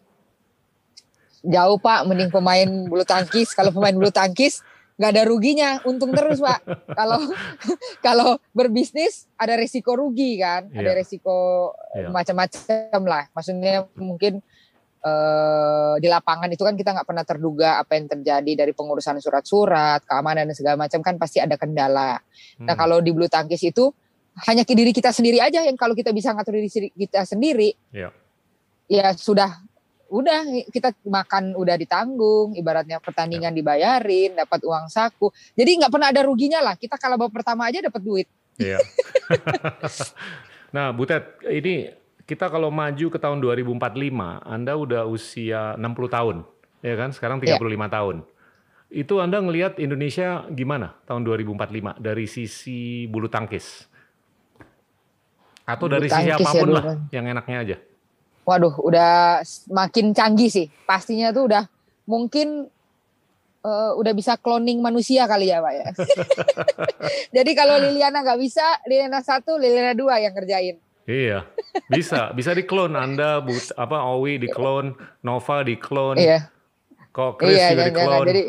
Jauh 1.45 1.77
Pak, 1.77 2.09
mending 2.09 2.33
pemain 2.33 2.65
bulu 2.89 3.05
tangkis. 3.05 3.53
Kalau 3.53 3.69
pemain 3.69 3.93
bulu 3.93 4.09
tangkis 4.09 4.65
nggak 4.95 5.11
ada 5.11 5.23
ruginya, 5.27 5.71
untung 5.85 6.15
terus 6.15 6.39
Pak. 6.39 6.61
Kalau 6.95 7.19
kalau 8.07 8.31
berbisnis 8.55 9.27
ada 9.35 9.59
resiko 9.59 9.99
rugi 9.99 10.39
kan, 10.39 10.71
ada 10.71 10.95
Iya. 10.95 10.99
resiko 11.03 11.37
Iya. 11.93 12.09
macam-macam 12.11 13.01
lah. 13.03 13.25
Maksudnya 13.35 13.87
mungkin 13.99 14.39
eh, 15.05 15.95
di 16.01 16.09
lapangan 16.09 16.49
itu 16.49 16.65
kan 16.65 16.73
kita 16.73 16.97
nggak 16.97 17.05
pernah 17.05 17.25
terduga 17.29 17.77
apa 17.77 17.93
yang 17.93 18.09
terjadi 18.09 18.65
dari 18.65 18.73
pengurusan 18.73 19.21
surat-surat, 19.21 20.01
keamanan 20.09 20.49
dan 20.49 20.57
segala 20.57 20.81
macam 20.81 21.05
kan 21.05 21.21
pasti 21.21 21.45
ada 21.45 21.61
kendala. 21.61 22.17
Nah 22.63 22.73
Hmm. 22.73 22.79
kalau 22.79 23.05
di 23.05 23.13
bulu 23.13 23.29
tangkis 23.29 23.61
itu 23.63 23.93
hanya 24.49 24.65
ke 24.65 24.73
diri 24.73 24.91
kita 24.91 25.13
sendiri 25.13 25.39
aja 25.39 25.61
yang 25.61 25.77
kalau 25.77 25.93
kita 25.93 26.09
bisa 26.09 26.33
ngatur 26.33 26.57
diri 26.57 26.71
kita 26.91 27.23
sendiri, 27.23 27.77
Iya. 27.93 28.11
ya 28.89 29.13
sudah, 29.13 29.61
udah 30.15 30.39
kita 30.71 30.95
makan 31.03 31.59
udah 31.59 31.75
ditanggung, 31.75 32.55
ibaratnya 32.55 33.03
pertandingan 33.03 33.51
dibayarin, 33.51 34.39
dapat 34.39 34.63
uang 34.63 34.87
saku. 34.87 35.35
Jadi 35.59 35.83
nggak 35.83 35.91
pernah 35.91 36.09
ada 36.15 36.23
ruginya 36.23 36.63
lah. 36.63 36.79
Kita 36.79 36.95
kalau 36.95 37.19
babak 37.19 37.43
pertama 37.43 37.67
aja 37.67 37.83
dapat 37.83 37.99
duit. 37.99 38.31
Iya. 38.55 38.79
nah, 40.77 40.95
Butet, 40.95 41.43
ini 41.51 41.91
kita 42.23 42.47
kalau 42.47 42.71
maju 42.71 43.07
ke 43.11 43.19
tahun 43.19 43.43
2045, 43.43 44.47
Anda 44.47 44.73
udah 44.79 45.03
usia 45.11 45.75
60 45.75 45.83
tahun, 46.07 46.37
ya 46.87 46.95
kan? 46.95 47.11
Sekarang 47.11 47.43
35 47.43 47.59
tahun. 47.91 48.17
Itu 48.95 49.19
Anda 49.19 49.43
ngelihat 49.43 49.83
Indonesia 49.83 50.47
gimana 50.55 50.95
tahun 51.11 51.27
2045 51.27 51.99
dari 51.99 52.31
sisi 52.31 53.11
bulu 53.11 53.27
tangkis? 53.27 53.91
Atau 55.67 55.91
Bulu 55.91 55.99
dari 55.99 56.07
sisi 56.07 56.31
tangkis 56.31 56.31
ya, 56.31 56.37
apa 56.39 56.51
pun 56.55 56.69
bulu 56.71 56.75
lah, 56.79 56.85
yang 57.11 57.27
enaknya 57.27 57.59
aja. 57.67 57.77
Waduh, 58.45 58.77
udah 58.85 59.41
makin 59.73 60.13
canggih 60.13 60.53
sih. 60.53 60.67
Pastinya 60.85 61.33
tuh 61.33 61.49
udah 61.49 61.65
mungkin 62.05 62.69
eh, 63.65 63.93
udah 63.97 64.13
bisa 64.13 64.37
cloning 64.37 64.85
manusia 64.85 65.25
kali 65.25 65.49
ya, 65.49 65.65
Pak 65.65 65.73
ya. 65.73 65.87
Jadi 67.41 67.51
kalau 67.57 67.81
Liliana 67.81 68.21
nggak 68.21 68.41
bisa, 68.41 68.65
Liliana 68.85 69.25
satu, 69.25 69.57
Liliana 69.57 69.97
dua 69.97 70.21
yang 70.21 70.37
kerjain. 70.37 70.77
Iya, 71.05 71.45
bisa, 71.89 72.29
bisa 72.39 72.57
diklon 72.57 72.97
Anda, 72.97 73.41
but, 73.45 73.73
apa 73.77 74.05
Owi 74.17 74.41
diklon, 74.41 74.97
Nova 75.21 75.61
diklon, 75.61 76.17
Iya, 76.17 76.49
kok 77.13 77.41
Chris 77.41 77.61
iya, 77.61 77.77
juga 77.77 77.85
diklon, 77.93 78.25
Jadi 78.29 78.45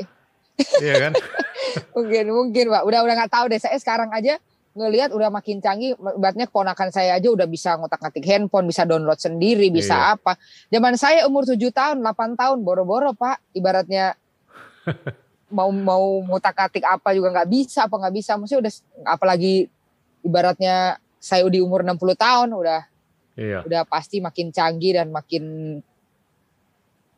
iya 0.79 0.95
kan? 1.07 1.13
mungkin 1.95 2.25
mungkin 2.31 2.65
Pak. 2.71 2.83
Udah 2.87 2.99
udah 3.03 3.13
nggak 3.19 3.31
tahu 3.31 3.45
deh. 3.51 3.59
Saya 3.59 3.75
sekarang 3.75 4.11
aja 4.15 4.39
ngelihat 4.75 5.15
udah 5.15 5.31
makin 5.31 5.63
canggih. 5.63 5.95
Ibaratnya 5.95 6.45
keponakan 6.45 6.91
saya 6.91 7.15
aja 7.15 7.31
udah 7.31 7.47
bisa 7.47 7.79
ngotak-ngatik 7.79 8.27
handphone, 8.27 8.67
bisa 8.67 8.83
download 8.83 9.17
sendiri, 9.17 9.71
bisa 9.71 9.95
Iya. 9.95 10.13
apa. 10.19 10.35
Zaman 10.67 10.93
saya 10.99 11.23
umur 11.25 11.47
7 11.47 11.71
tahun, 11.71 12.03
8 12.03 12.35
tahun, 12.35 12.59
boro-boro 12.61 13.15
Pak. 13.15 13.55
Ibaratnya 13.55 14.19
mau 15.55 15.71
mau 15.71 16.03
ngotak-ngatik 16.27 16.83
apa 16.83 17.15
juga 17.15 17.31
nggak 17.31 17.49
bisa, 17.49 17.87
apa 17.87 17.95
nggak 17.95 18.13
bisa. 18.13 18.35
Maksudnya 18.35 18.61
udah 18.67 18.73
apalagi 19.07 19.71
ibaratnya 20.21 20.99
saya 21.17 21.47
di 21.47 21.63
umur 21.63 21.81
60 21.81 22.13
tahun 22.13 22.51
udah 22.51 22.81
Iya. 23.35 23.67
udah 23.67 23.83
pasti 23.83 24.23
makin 24.23 24.47
canggih 24.49 24.95
dan 24.95 25.11
makin 25.11 25.43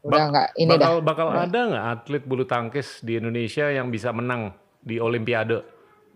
udah 0.01 0.23
nggak 0.31 0.49
ini 0.55 0.71
dah. 0.71 0.77
bakal 0.79 0.97
bakal 1.03 1.27
Udah. 1.29 1.43
ada 1.43 1.59
nggak 1.67 1.85
atlet 1.93 2.23
bulu 2.23 2.43
tangkis 2.47 3.03
di 3.03 3.19
Indonesia 3.19 3.67
yang 3.67 3.91
bisa 3.91 4.09
menang 4.09 4.55
di 4.79 4.97
Olimpiade 4.97 5.61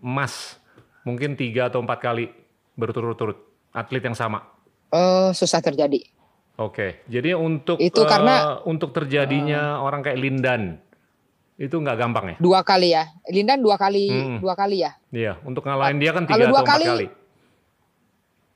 emas 0.00 0.56
mungkin 1.02 1.34
tiga 1.34 1.66
atau 1.66 1.78
empat 1.78 1.98
kali 2.00 2.30
berturut-turut 2.74 3.38
atlet 3.70 4.02
yang 4.02 4.14
sama 4.14 4.42
Eh, 4.88 5.30
susah 5.32 5.58
terjadi. 5.58 6.04
oke 6.54 7.06
jadi 7.06 7.32
untuk 7.32 7.76
Itu 7.76 8.02
eh, 8.02 8.06
karena- 8.06 8.60
untuk 8.62 8.92
terjadinya 8.92 9.78
orang 9.78 10.00
kayak 10.00 10.16
Lindan 10.16 10.62
itu 11.54 11.74
nggak 11.74 11.96
gampang 11.96 12.24
ya 12.26 12.36
Dua 12.38 12.60
kali 12.60 12.90
ya. 12.90 13.04
Lindan 13.26 13.60
dua 13.60 13.76
kali, 13.76 14.08
Hmm. 14.08 14.38
dua 14.38 14.52
kali 14.52 14.80
ya. 14.80 14.92
iya 15.10 15.38
untuk 15.42 15.62
ngalahin 15.62 15.96
dia 15.96 16.10
kan 16.10 16.24
Kalau 16.24 16.34
tiga 16.36 16.44
dua 16.44 16.54
atau 16.54 16.64
empat 16.64 16.74
kali, 16.74 16.86
kali 16.86 17.06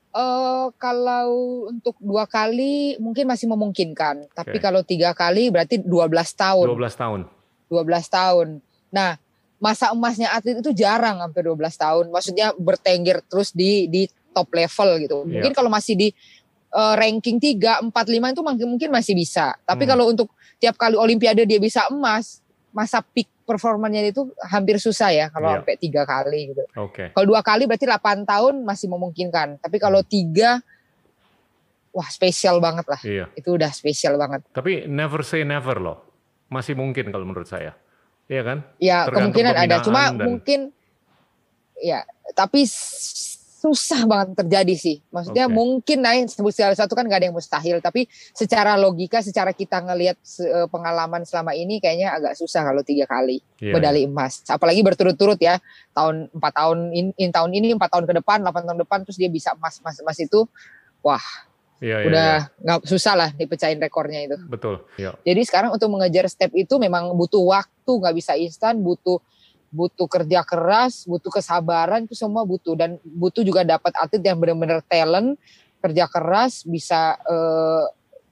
Eh 0.09 0.65
kalau 0.75 1.29
untuk 1.67 1.93
dua 1.99 2.25
kali 2.25 2.97
mungkin 2.97 3.29
masih 3.29 3.45
memungkinkan, 3.47 4.25
tapi 4.33 4.57
Oke. 4.57 4.63
kalau 4.63 4.81
tiga 4.81 5.13
kali 5.13 5.53
berarti 5.53 5.77
12 5.77 6.33
tahun, 6.33 6.65
12 6.65 6.95
tahun 6.95 7.19
12 7.69 8.07
tahun. 8.09 8.47
Nah, 8.89 9.21
masa 9.57 9.89
emasnya 9.89 10.29
atlet 10.29 10.57
itu 10.57 10.69
jarang 10.71 11.17
hampir 11.19 11.41
12 11.41 11.57
tahun. 11.73 12.05
Maksudnya 12.07 12.53
bertengger 12.53 13.21
terus 13.23 13.49
di 13.51 13.87
di 13.87 14.05
top 14.31 14.49
level 14.51 14.89
gitu. 14.99 15.17
Iya. 15.23 15.41
Mungkin 15.41 15.51
kalau 15.51 15.67
masih 15.67 15.95
di 15.95 16.09
eh, 16.67 16.93
ranking 16.95 17.39
3, 17.39 17.79
4, 17.79 17.89
5 17.89 18.29
itu 18.29 18.41
mungkin 18.43 18.89
masih 18.89 19.13
bisa. 19.13 19.55
Tapi 19.61 19.83
Hmm. 19.83 19.91
kalau 19.91 20.05
untuk 20.07 20.27
tiap 20.57 20.75
kali 20.75 20.93
olimpiade 20.93 21.41
dia 21.43 21.57
bisa 21.57 21.87
emas, 21.87 22.43
masa 22.69 22.99
peak 22.99 23.25
performanya 23.43 24.03
itu 24.03 24.27
hampir 24.43 24.75
susah 24.75 25.09
ya 25.09 25.25
kalau 25.27 25.47
Iya. 25.47 25.55
sampai 25.57 25.75
tiga 25.77 26.03
kali 26.03 26.51
gitu. 26.51 26.63
oke 26.75 27.15
Kalau 27.15 27.25
dua 27.25 27.39
kali 27.39 27.63
berarti 27.63 27.87
8 27.87 27.97
tahun 28.23 28.61
masih 28.61 28.91
memungkinkan. 28.91 29.57
Tapi 29.57 29.77
kalau 29.77 30.03
tiga, 30.03 30.59
wah 31.89 32.05
spesial 32.07 32.59
banget 32.59 32.85
lah. 32.85 33.01
iya 33.01 33.25
Itu 33.33 33.55
udah 33.55 33.71
spesial 33.71 34.13
banget. 34.15 34.43
tapi 34.51 34.85
never 34.85 35.23
say 35.23 35.41
never 35.41 35.79
loh 35.79 36.03
masih 36.47 36.75
mungkin 36.75 37.09
kalau 37.09 37.23
menurut 37.23 37.47
saya 37.47 37.73
iya 38.27 38.41
kan 38.43 38.57
Ya 38.77 38.97
Tergantung 39.07 39.33
kemungkinan 39.33 39.53
ada. 39.55 39.75
Cuma 39.83 40.01
dan- 40.11 40.27
mungkin, 40.27 40.59
ya 41.79 42.03
tapi 42.35 42.67
susah 43.57 44.05
banget 44.05 44.37
terjadi 44.45 44.75
sih. 44.77 44.95
Maksudnya 45.09 45.49
Oke. 45.49 45.55
mungkin 45.57 45.97
naik 46.05 46.29
sebut 46.29 46.53
segala 46.53 46.77
satu 46.77 46.93
kan 46.93 47.09
gak 47.09 47.19
ada 47.19 47.25
yang 47.27 47.35
mustahil. 47.35 47.81
Tapi 47.81 48.05
secara 48.31 48.77
logika, 48.77 49.25
secara 49.25 49.49
kita 49.51 49.81
ngelihat 49.81 50.15
eh, 50.45 50.67
pengalaman 50.69 51.25
selama 51.25 51.57
ini 51.57 51.81
kayaknya 51.81 52.13
agak 52.13 52.37
susah 52.37 52.61
kalau 52.63 52.85
tiga 52.85 53.09
kali 53.09 53.41
Iya, 53.57 53.73
medali 53.73 54.05
emas. 54.05 54.45
Apalagi 54.45 54.85
berturut-turut 54.85 55.41
ya 55.41 55.57
tahun 55.97 56.29
empat 56.37 56.53
tahun 56.53 56.77
ini, 56.93 57.09
in- 57.17 57.33
tahun 57.33 57.49
ini 57.57 57.73
empat 57.73 57.89
tahun 57.97 58.05
ke 58.05 58.13
depan, 58.21 58.45
8 58.45 58.69
tahun 58.69 58.79
depan 58.85 58.99
terus 59.03 59.17
dia 59.17 59.27
bisa 59.27 59.57
emas 59.57 59.81
emas 59.81 59.97
emas 60.05 60.17
itu 60.21 60.45
iya, 61.01 61.17
iya, 61.83 61.97
udah 62.05 62.31
iya. 62.47 62.63
nggak 62.63 62.79
susah 62.87 63.13
lah 63.13 63.29
dipecahin 63.33 63.77
rekornya 63.77 64.25
itu. 64.25 64.37
betul 64.49 64.85
iya 64.97 65.13
Jadi 65.21 65.41
sekarang 65.45 65.73
untuk 65.73 65.89
mengejar 65.93 66.25
step 66.29 66.51
itu 66.57 66.77
memang 66.81 67.13
butuh 67.13 67.41
waktu, 67.41 67.91
nggak 67.91 68.15
bisa 68.17 68.33
instan, 68.37 68.81
butuh 68.81 69.21
butuh 69.67 70.07
kerja 70.07 70.47
keras, 70.47 71.03
butuh 71.03 71.27
kesabaran 71.27 72.07
itu 72.07 72.15
semua 72.15 72.47
butuh 72.47 72.73
dan 72.79 72.95
butuh 73.03 73.43
juga 73.43 73.67
dapat 73.67 73.91
atlet 73.99 74.23
yang 74.23 74.39
benar-benar 74.39 74.79
talent, 74.87 75.35
kerja 75.83 76.07
keras 76.07 76.63
bisa 76.63 77.19
eh, 77.27 77.85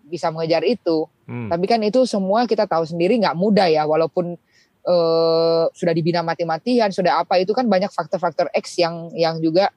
bisa 0.07 0.31
mengejar 0.31 0.63
itu. 0.63 1.09
Hmm. 1.25 1.49
Tapi 1.49 1.65
kan 1.65 1.81
itu 1.81 2.05
semua 2.05 2.45
kita 2.45 2.69
tahu 2.69 2.85
sendiri 2.85 3.17
nggak 3.19 3.35
mudah 3.35 3.67
ya, 3.67 3.83
walaupun 3.83 4.39
eh, 4.85 5.63
sudah 5.69 5.93
dibina 5.93 6.23
mati-matian, 6.23 6.89
sudah 6.95 7.21
apa 7.21 7.37
itu 7.41 7.51
kan 7.51 7.67
banyak 7.67 7.91
faktor-faktor 7.91 8.47
X 8.55 8.79
yang 8.79 9.11
yang 9.13 9.37
juga 9.43 9.69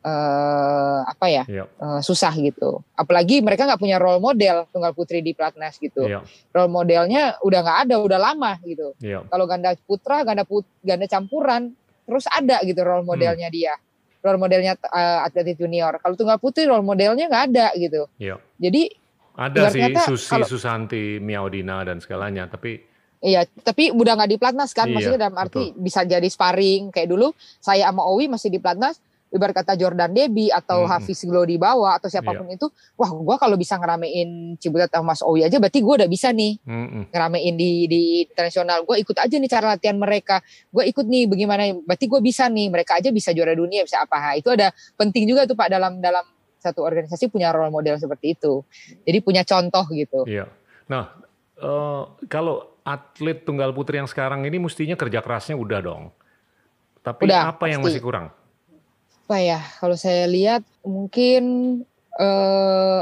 eh, 0.00 1.00
apa 1.04 1.26
ya 1.28 1.44
Iya. 1.44 1.64
eh, 1.68 2.00
susah 2.00 2.32
gitu. 2.34 2.80
Apalagi 2.94 3.40
mereka 3.40 3.64
nggak 3.64 3.78
punya 3.78 3.96
role 3.96 4.18
model 4.18 4.64
tunggal 4.68 4.92
putri 4.92 5.20
di 5.20 5.32
pelatnas 5.32 5.76
gitu. 5.76 6.04
Iya, 6.04 6.24
Role 6.50 6.68
modelnya 6.68 7.36
udah 7.40 7.60
nggak 7.60 7.78
ada, 7.84 7.94
udah 7.98 8.18
lama 8.18 8.56
gitu. 8.62 8.96
iya, 8.98 9.20
Kalau 9.22 9.44
ganda 9.44 9.76
putra, 9.78 10.22
ganda 10.22 10.42
put, 10.42 10.64
ganda 10.80 11.04
campuran 11.04 11.72
terus 12.04 12.24
ada 12.26 12.58
gitu 12.62 12.80
role 12.80 13.04
modelnya 13.04 13.46
dia. 13.48 13.76
Role 14.20 14.36
modelnya 14.36 14.76
eh, 14.76 15.18
atlet 15.22 15.52
junior. 15.54 15.96
Kalau 15.96 16.16
tunggal 16.16 16.36
putri 16.36 16.64
role 16.64 16.82
modelnya 16.82 17.28
nggak 17.28 17.44
ada 17.52 17.66
gitu. 17.74 18.08
iya. 18.16 18.40
Jadi 18.56 18.96
Ada 19.30 19.72
sih 19.72 19.80
kata 19.80 20.00
Susi, 20.04 20.28
kalau- 20.28 20.44
Susanti, 20.44 21.16
Miaudina 21.16 21.80
dan 21.82 21.96
segalanya, 21.98 22.44
tapi 22.46 22.88
Iya, 23.20 23.44
tapi 23.60 23.92
udah 23.92 24.16
nggak 24.16 24.30
di 24.30 24.36
pelatnas 24.36 24.72
kan, 24.72 24.88
Iya, 24.88 24.94
maksudnya 24.96 25.20
dalam 25.20 25.36
arti 25.36 25.76
bisa 25.76 26.00
jadi 26.02 26.24
sparring 26.24 26.88
kayak 26.88 27.04
dulu 27.06 27.32
saya 27.58 27.84
sama 27.86 28.00
Owi 28.02 28.32
masih 28.32 28.48
di 28.48 28.56
pelatnas, 28.56 28.96
ibarat 29.30 29.54
kata 29.62 29.78
Jordan 29.78 30.10
Debbie 30.10 30.50
atau 30.50 30.84
Mm-mm. 30.84 30.90
Hafiz 30.90 31.22
Glo 31.22 31.46
di 31.46 31.56
bawah 31.56 31.96
atau 31.96 32.10
siapa 32.10 32.34
pun 32.34 32.50
itu, 32.50 32.66
wah 32.98 33.10
gua 33.14 33.38
kalau 33.38 33.54
bisa 33.54 33.78
ngeramein 33.78 34.58
Cibutet 34.58 34.90
sama 34.90 35.14
Mas 35.14 35.22
Owi 35.22 35.46
aja 35.46 35.56
berarti 35.62 35.80
gua 35.82 36.02
udah 36.02 36.10
bisa 36.10 36.34
nih 36.34 36.58
mm-mm. 36.62 37.14
ngeramein 37.14 37.54
di 37.54 37.86
di 37.86 38.02
internasional. 38.26 38.82
Gue 38.82 39.02
ikut 39.02 39.16
aja 39.16 39.34
nih 39.36 39.50
cara 39.50 39.76
latihan 39.76 39.98
mereka. 39.98 40.40
Gue 40.70 40.88
ikut 40.88 41.06
nih 41.06 41.28
bagaimana, 41.30 41.62
berarti 41.84 42.06
gue 42.06 42.20
bisa 42.22 42.46
nih. 42.48 42.66
Mereka 42.72 42.98
aja 42.98 43.08
bisa 43.10 43.30
juara 43.30 43.54
dunia, 43.54 43.84
bisa 43.84 44.02
apa. 44.02 44.16
Nah, 44.16 44.34
itu 44.38 44.48
ada 44.50 44.70
penting 44.96 45.26
juga 45.26 45.44
tuh 45.44 45.54
Pak 45.58 45.68
dalam 45.70 45.98
dalam 45.98 46.24
satu 46.60 46.84
organisasi 46.84 47.32
punya 47.32 47.50
role 47.50 47.72
model 47.72 47.96
seperti 47.96 48.36
itu. 48.38 48.62
Jadi 49.04 49.18
punya 49.20 49.42
contoh 49.46 49.84
gitu. 49.92 50.26
Iya. 50.28 50.48
Nah, 50.88 51.12
eh, 51.58 52.02
kalau 52.28 52.80
atlet 52.84 53.44
tunggal 53.44 53.70
putri 53.76 54.00
yang 54.00 54.08
sekarang 54.08 54.44
ini 54.48 54.56
mestinya 54.58 54.96
kerja 54.96 55.20
kerasnya 55.20 55.56
udah 55.56 55.80
dong. 55.84 56.02
Tapi 57.00 57.32
Udah, 57.32 57.56
apa 57.56 57.64
yang 57.68 57.80
pasti. 57.80 57.96
masih 57.96 58.02
kurang? 58.04 58.26
Apa 59.30 59.38
ya 59.38 59.62
kalau 59.78 59.94
saya 59.94 60.26
lihat 60.26 60.66
mungkin 60.82 61.42
eh 62.18 63.00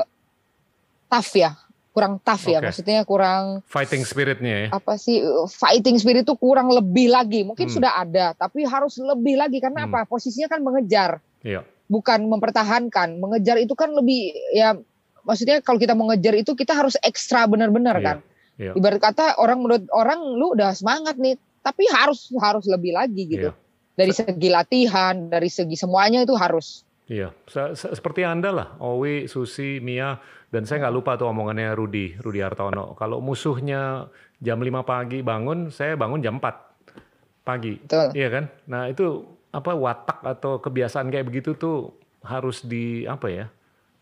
tough 1.08 1.32
ya 1.32 1.56
kurang 1.88 2.20
tough 2.20 2.44
ya 2.44 2.60
Oke. 2.60 2.68
maksudnya 2.68 3.00
kurang 3.08 3.64
Fighting 3.64 4.04
spiritnya 4.04 4.68
ya. 4.68 4.76
apa 4.76 5.00
sih 5.00 5.24
fighting 5.48 5.96
spirit 5.96 6.28
itu 6.28 6.36
kurang 6.36 6.68
lebih 6.68 7.08
lagi 7.08 7.48
mungkin 7.48 7.72
Hmm. 7.72 7.80
sudah 7.80 7.96
ada 7.96 8.36
tapi 8.36 8.68
harus 8.68 9.00
lebih 9.00 9.40
lagi 9.40 9.56
karena 9.56 9.88
Hmm. 9.88 9.96
apa 9.96 10.04
posisinya 10.04 10.52
kan 10.52 10.60
mengejar 10.60 11.24
Iya. 11.40 11.64
bukan 11.88 12.28
mempertahankan 12.28 13.16
mengejar 13.16 13.56
itu 13.56 13.72
kan 13.72 13.88
lebih 13.88 14.28
ya 14.52 14.76
maksudnya 15.24 15.64
kalau 15.64 15.80
kita 15.80 15.96
mengejar 15.96 16.36
itu 16.36 16.52
kita 16.52 16.76
harus 16.76 17.00
ekstra 17.00 17.48
benar-benar 17.48 17.96
Iya, 17.96 18.04
kan 18.04 18.16
iya. 18.60 18.72
ibarat 18.76 19.00
kata 19.00 19.40
orang 19.40 19.64
menurut 19.64 19.88
orang 19.96 20.20
lu 20.36 20.52
udah 20.52 20.76
semangat 20.76 21.16
nih 21.16 21.40
tapi 21.64 21.88
harus 21.88 22.28
harus 22.36 22.68
lebih 22.68 22.92
lagi 22.92 23.24
gitu 23.24 23.48
Iya. 23.48 23.56
Dari 23.98 24.14
segi 24.14 24.48
latihan 24.48 25.26
dari 25.26 25.50
segi 25.50 25.74
semuanya 25.74 26.22
itu 26.22 26.38
harus 26.38 26.86
Iya, 27.08 27.32
se 27.48 27.72
se 27.72 27.88
seperti 27.96 28.20
Anda 28.20 28.52
lah, 28.52 28.68
Owi, 28.84 29.32
Susi, 29.32 29.80
Mia, 29.80 30.20
dan 30.52 30.68
saya 30.68 30.84
nggak 30.84 30.92
lupa 30.92 31.16
tuh 31.16 31.32
omongannya 31.32 31.72
Rudi, 31.72 32.12
Rudi 32.20 32.44
Hartono. 32.44 32.92
Kalau 33.00 33.24
musuhnya 33.24 34.12
jam 34.44 34.60
5 34.60 34.84
pagi 34.84 35.24
bangun, 35.24 35.72
saya 35.72 35.96
bangun 35.96 36.20
jam 36.20 36.36
4 36.36 37.48
pagi. 37.48 37.80
Betul. 37.80 38.12
Iya 38.12 38.28
kan? 38.28 38.44
Nah 38.68 38.92
itu 38.92 39.24
apa 39.56 39.72
watak 39.72 40.20
atau 40.20 40.60
kebiasaan 40.60 41.08
kayak 41.08 41.32
begitu 41.32 41.56
tuh 41.56 41.96
harus 42.28 42.60
di 42.68 43.08
apa 43.08 43.32
ya? 43.32 43.48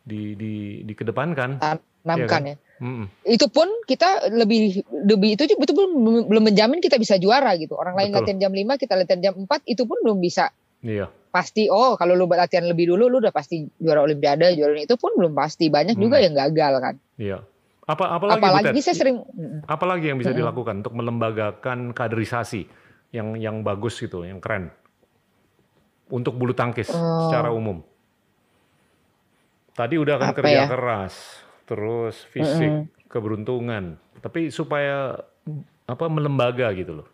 Di 0.02 0.34
di 0.34 0.82
dikedepankan. 0.82 1.62
Tanamkan 1.62 2.42
Iya 2.42 2.58
ya. 2.58 2.65
Itu 3.22 3.48
pun 3.48 3.68
kita 3.82 4.28
lebih 4.28 4.80
lebih 5.06 5.34
itu 5.34 5.48
juga 5.48 5.60
betul 5.62 5.74
belum, 5.76 5.92
belum 6.28 6.42
menjamin 6.44 6.78
kita 6.78 6.96
bisa 6.96 7.16
juara 7.16 7.56
gitu. 7.56 7.72
Orang 7.72 7.94
lain 7.94 8.10
Betul. 8.10 8.36
latihan 8.36 8.38
jam 8.38 8.52
5, 8.52 8.76
kita 8.76 8.92
latihan 8.94 9.20
jam 9.22 9.34
4 9.38 9.48
itu 9.64 9.82
pun 9.82 9.96
belum 10.00 10.18
bisa 10.18 10.52
Iya. 10.80 11.08
pasti 11.26 11.66
oh 11.66 11.96
kalau 11.96 12.12
lu 12.12 12.24
latihan 12.26 12.62
lebih 12.62 12.88
dulu 12.88 13.08
lu 13.08 13.16
udah 13.18 13.28
pasti 13.28 13.64
juara 13.76 14.00
olimpiade 14.00 14.52
juara 14.52 14.72
ini 14.72 14.84
itu 14.84 14.94
pun 14.94 15.12
belum 15.12 15.32
pasti 15.32 15.68
banyak 15.68 15.96
juga 15.96 16.16
Hmm. 16.16 16.24
yang 16.28 16.34
gagal 16.36 16.72
kan 16.78 16.94
Iya. 17.16 17.38
Apa 17.82 18.04
apalagi, 18.12 18.40
apalagi 18.40 18.80
saya 18.80 18.94
sering 18.94 19.16
mm, 19.22 19.64
apalagi 19.64 20.10
yang 20.10 20.18
bisa 20.18 20.30
Mm-mm. 20.30 20.42
dilakukan 20.42 20.74
untuk 20.80 20.92
melembagakan 20.92 21.78
kaderisasi 21.90 22.66
yang 23.10 23.36
yang 23.36 23.62
bagus 23.62 23.96
gitu, 23.96 24.20
yang 24.22 24.36
keren 24.36 24.68
untuk 26.08 26.34
bulu 26.34 26.52
tangkis 26.52 26.90
Oh. 26.90 27.26
secara 27.26 27.48
umum. 27.50 27.80
Tadi 29.70 29.94
udah 29.96 30.16
kan 30.16 30.28
Apa 30.32 30.36
kerja 30.40 30.56
ya? 30.56 30.66
keras, 30.66 31.14
terus 31.66 32.22
fisik, 32.30 32.88
keberuntungan, 33.10 33.98
tapi 34.22 34.48
supaya 34.54 35.18
apa 35.86 36.06
melembaga 36.06 36.70
gitu 36.74 37.02
loh. 37.02 37.08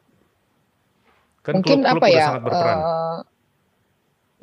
Kan 1.42 1.58
mungkin 1.58 1.82
klub-klub 1.82 1.98
apa 1.98 2.06
udah 2.06 2.14
ya 2.14 2.24
sangat 2.24 2.42
berperan. 2.46 2.76
eh, 2.78 3.18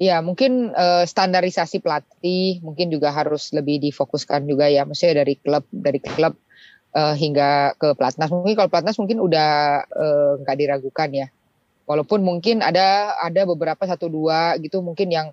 ya 0.09 0.17
mungkin 0.19 0.51
eh, 0.75 1.03
standarisasi 1.07 1.79
pelatih 1.79 2.59
mungkin 2.59 2.91
juga 2.91 3.15
harus 3.15 3.55
lebih 3.55 3.79
difokuskan 3.79 4.43
juga 4.43 4.67
ya 4.67 4.83
maksudnya 4.83 5.23
dari 5.23 5.39
klub 5.39 5.63
dari 5.71 5.99
klub 6.03 6.35
eh, 6.91 7.15
hingga 7.15 7.79
ke 7.79 7.95
pelatnas 7.95 8.29
mungkin 8.29 8.53
kalau 8.59 8.69
pelatnas 8.69 8.99
mungkin 8.99 9.23
udah 9.23 9.49
nggak 10.43 10.57
diragukan 10.59 11.09
ya 11.13 11.27
walaupun 11.87 12.19
mungkin 12.21 12.59
ada 12.61 13.15
ada 13.17 13.47
beberapa 13.47 13.87
satu 13.87 14.11
dua 14.11 14.59
gitu 14.59 14.83
mungkin 14.83 15.07
yang 15.09 15.27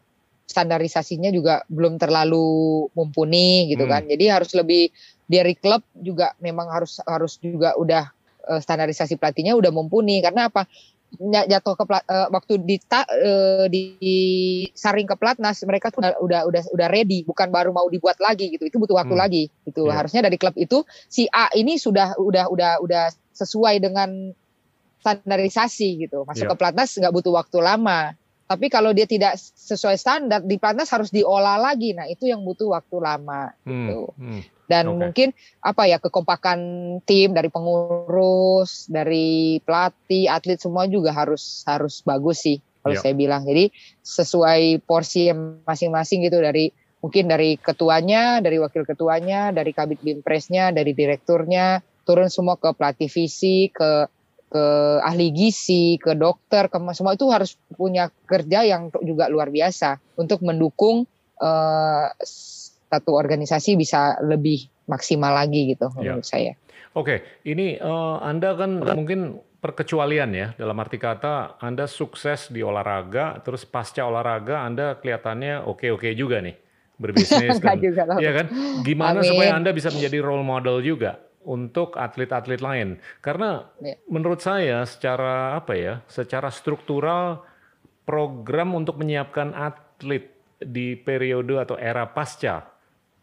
standarisasinya 0.47 1.29
juga 1.29 1.61
belum 1.67 1.99
terlalu 1.99 2.47
mumpuni 2.95 3.67
gitu 3.69 3.85
Hmm. 3.85 3.93
kan 3.93 4.03
jadi 4.07 4.39
harus 4.39 4.55
lebih 4.55 4.89
dari 5.27 5.59
klub 5.59 5.83
juga 5.93 6.33
memang 6.39 6.71
harus 6.71 7.03
harus 7.03 7.37
juga 7.39 7.75
udah 7.75 8.07
eh, 8.47 8.61
standarisasi 8.63 9.19
pelatihnya 9.19 9.59
udah 9.59 9.75
mumpuni 9.75 10.23
karena 10.23 10.47
apa 10.47 10.65
jatuh 11.47 11.75
ke 11.75 11.85
pla- 11.87 12.03
eh, 12.03 12.29
waktu 12.31 12.53
di 12.63 12.77
disaring 13.67 15.07
ke 15.07 15.15
pelatnas 15.19 15.63
mereka 15.65 15.91
tuh 15.91 16.03
udah 16.03 16.47
udah 16.47 16.63
udah 16.71 16.89
ready 16.89 17.23
bukan 17.23 17.51
baru 17.51 17.71
mau 17.71 17.87
dibuat 17.87 18.19
lagi 18.19 18.51
gitu 18.51 18.67
itu 18.67 18.77
butuh 18.79 18.99
waktu 18.99 19.15
Hmm. 19.15 19.23
lagi 19.23 19.51
itu 19.65 19.83
Iya. 19.83 19.93
harusnya 19.99 20.21
dari 20.27 20.39
klub 20.39 20.55
itu 20.55 20.83
si 21.07 21.27
A 21.27 21.51
ini 21.55 21.75
sudah 21.77 22.15
udah 22.19 22.47
udah 22.51 22.73
udah 22.83 23.05
sesuai 23.35 23.79
dengan 23.79 24.31
standarisasi 25.01 26.07
gitu 26.07 26.27
masuk 26.27 26.47
Iya. 26.47 26.53
ke 26.55 26.57
pelatnas 26.59 26.91
nggak 26.99 27.15
butuh 27.15 27.33
waktu 27.35 27.59
lama 27.63 28.15
tapi 28.47 28.71
kalau 28.71 28.95
dia 28.95 29.11
tidak 29.11 29.35
sesuai 29.39 29.99
standar 29.99 30.41
di 30.43 30.57
pelatnas 30.57 30.91
harus 30.95 31.11
diolah 31.11 31.59
lagi 31.59 31.93
nah 31.93 32.07
itu 32.07 32.31
yang 32.31 32.43
butuh 32.47 32.73
waktu 32.79 32.97
lama 33.03 33.51
Hmm, 33.67 33.91
gitu 33.91 34.01
hmm. 34.17 34.41
dan 34.71 34.85
Oke. 34.91 34.97
mungkin 34.99 35.29
apa 35.63 35.83
ya 35.91 35.99
kekompakan 35.99 36.59
tim 37.03 37.35
dari 37.35 37.51
pengurus 37.51 38.87
dari 38.87 39.59
pelatih 39.63 40.31
atlet 40.31 40.59
semua 40.59 40.87
juga 40.87 41.11
harus 41.11 41.67
harus 41.67 42.03
bagus 42.07 42.47
sih 42.47 42.59
kalau 42.87 42.95
Ya. 42.95 43.03
saya 43.03 43.15
bilang 43.19 43.43
jadi 43.43 43.75
sesuai 44.07 44.87
porsi 44.87 45.35
masing-masing 45.67 46.23
gitu 46.23 46.39
dari 46.39 46.71
mungkin 47.03 47.27
dari 47.27 47.59
ketuanya 47.59 48.39
dari 48.39 48.63
wakil 48.63 48.87
ketuanya 48.87 49.51
dari 49.51 49.75
kabit 49.75 49.99
bimpresnya 50.03 50.71
dari 50.71 50.95
direkturnya 50.95 51.83
turun 52.07 52.31
semua 52.31 52.55
ke 52.55 52.71
pelatih 52.79 53.11
fisik 53.11 53.75
ke 53.75 54.07
ke 54.57 54.65
ahli 55.05 55.29
gizi 55.37 56.01
ke 56.01 56.17
dokter 56.17 56.73
ke 56.73 56.77
semua 56.97 57.13
itu 57.13 57.29
harus 57.29 57.61
punya 57.77 58.09
kerja 58.25 58.65
yang 58.65 58.89
juga 59.05 59.29
luar 59.29 59.53
biasa 59.53 60.01
untuk 60.17 60.41
mendukung 60.41 61.05
eh, 61.37 62.05
satu 62.89 63.13
organisasi 63.13 63.77
bisa 63.77 64.17
lebih 64.25 64.65
maksimal 64.89 65.37
lagi 65.37 65.77
gitu 65.77 65.93
Ya. 66.01 66.17
menurut 66.17 66.25
saya. 66.25 66.57
Oke, 66.97 67.21
ini 67.45 67.77
eh, 67.77 68.17
Anda 68.25 68.57
kan 68.57 68.81
mungkin 68.97 69.45
perkecualian 69.61 70.31
ya, 70.33 70.49
dalam 70.57 70.81
arti 70.81 70.97
kata 70.97 71.61
Anda 71.61 71.85
sukses 71.85 72.49
di 72.49 72.65
olahraga, 72.65 73.45
terus 73.45 73.69
pasca 73.69 74.09
olahraga 74.09 74.65
Anda 74.65 74.97
kelihatannya 74.97 75.69
oke-oke 75.69 76.17
juga 76.17 76.41
nih, 76.41 76.57
berbisnis. 76.97 77.61
Dan, 77.65 77.77
juga. 77.85 78.17
Iya 78.17 78.33
kan? 78.33 78.47
Gimana 78.81 79.21
Amin. 79.21 79.29
supaya 79.29 79.53
Anda 79.59 79.77
bisa 79.77 79.93
menjadi 79.93 80.25
role 80.25 80.47
model 80.47 80.81
juga 80.81 81.26
untuk 81.47 81.95
atlet-atlet 81.95 82.59
lain? 82.59 82.99
Karena 83.23 83.71
Ya. 83.79 83.95
menurut 84.11 84.43
saya 84.43 84.83
secara 84.85 85.55
apa 85.55 85.73
ya, 85.79 85.95
secara 86.11 86.51
struktural 86.51 87.47
program 88.03 88.75
untuk 88.75 88.99
menyiapkan 88.99 89.55
atlet 89.55 90.35
di 90.59 90.99
periode 90.99 91.57
atau 91.57 91.79
era 91.79 92.05
pasca 92.11 92.67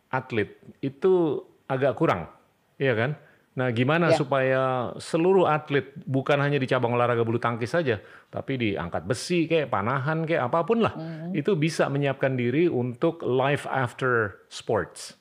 atlet 0.08 0.56
itu 0.80 1.44
agak 1.66 1.98
kurang, 1.98 2.30
iya 2.78 2.94
kan? 2.94 3.12
Nah, 3.54 3.70
gimana 3.70 4.10
Ya. 4.10 4.18
supaya 4.18 4.62
seluruh 4.98 5.46
atlet 5.46 5.94
bukan 6.10 6.42
hanya 6.42 6.58
di 6.58 6.66
cabang 6.66 6.98
olahraga 6.98 7.22
bulu 7.22 7.38
tangkis 7.38 7.70
saja, 7.70 8.02
tapi 8.34 8.58
di 8.58 8.70
angkat 8.74 9.06
besi 9.06 9.46
kayak 9.46 9.70
panahan 9.70 10.26
kayak 10.26 10.50
apa 10.50 10.66
pun 10.66 10.82
lah, 10.82 10.94
Hmm. 10.98 11.38
itu 11.38 11.54
bisa 11.54 11.86
menyiapkan 11.86 12.34
diri 12.34 12.66
untuk 12.66 13.22
life 13.22 13.70
after 13.70 14.42
sports. 14.50 15.14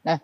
Nah, 0.00 0.16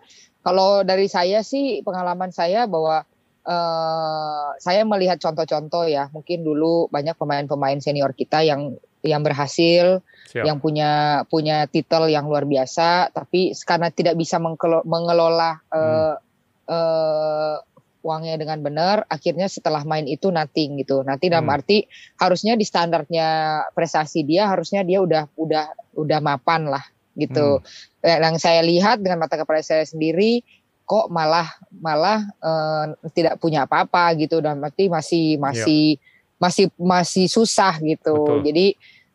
kalau 0.43 0.83
dari 0.83 1.07
saya 1.07 1.39
sih 1.41 1.79
pengalaman 1.81 2.29
saya 2.35 2.67
bahwa 2.67 3.07
eh, 3.47 4.47
saya 4.59 4.83
melihat 4.83 5.17
contoh-contoh 5.23 5.87
ya, 5.87 6.11
mungkin 6.11 6.43
dulu 6.43 6.91
banyak 6.91 7.15
pemain-pemain 7.15 7.79
senior 7.79 8.11
kita 8.11 8.43
yang 8.43 8.75
yang 9.03 9.19
berhasil, 9.19 9.99
Siap. 10.31 10.47
yang 10.47 10.63
punya 10.63 11.23
punya 11.27 11.67
titel 11.67 12.07
yang 12.07 12.27
luar 12.27 12.47
biasa, 12.47 13.11
tapi 13.11 13.51
karena 13.67 13.91
tidak 13.91 14.15
bisa 14.19 14.39
mengelola 14.83 15.59
eh, 15.71 16.15
eh, 16.71 17.55
uangnya 18.03 18.35
dengan 18.35 18.59
benar, 18.59 19.07
akhirnya 19.07 19.47
setelah 19.47 19.87
main 19.87 20.03
itu 20.11 20.27
nothing 20.27 20.75
gitu. 20.83 21.07
Nanti 21.07 21.31
dalam 21.31 21.47
Hmm. 21.47 21.55
arti 21.55 21.87
harusnya 22.19 22.59
di 22.59 22.67
standarnya 22.67 23.27
prestasi 23.71 24.27
dia 24.27 24.51
harusnya 24.51 24.83
dia 24.83 24.99
udah 24.99 25.31
udah 25.39 25.95
udah 25.95 26.19
mapan 26.19 26.67
lah 26.67 26.83
gitu. 27.17 27.61
Eh, 28.03 28.17
Yang 28.19 28.43
saya 28.43 28.61
lihat 28.65 29.01
dengan 29.01 29.23
mata 29.25 29.37
kepala 29.37 29.61
saya 29.63 29.85
sendiri 29.85 30.43
kok 30.83 31.07
malah 31.07 31.47
malah 31.79 32.19
eh, 32.43 32.85
tidak 33.15 33.39
punya 33.39 33.63
apa-apa 33.63 34.13
gitu 34.19 34.43
dan 34.43 34.59
arti 34.59 34.91
masih 34.91 35.39
masih 35.39 35.97
masih 36.41 36.65
masih 36.75 37.25
susah 37.31 37.79
gitu. 37.79 38.17
Betul. 38.19 38.43
Jadi 38.51 38.67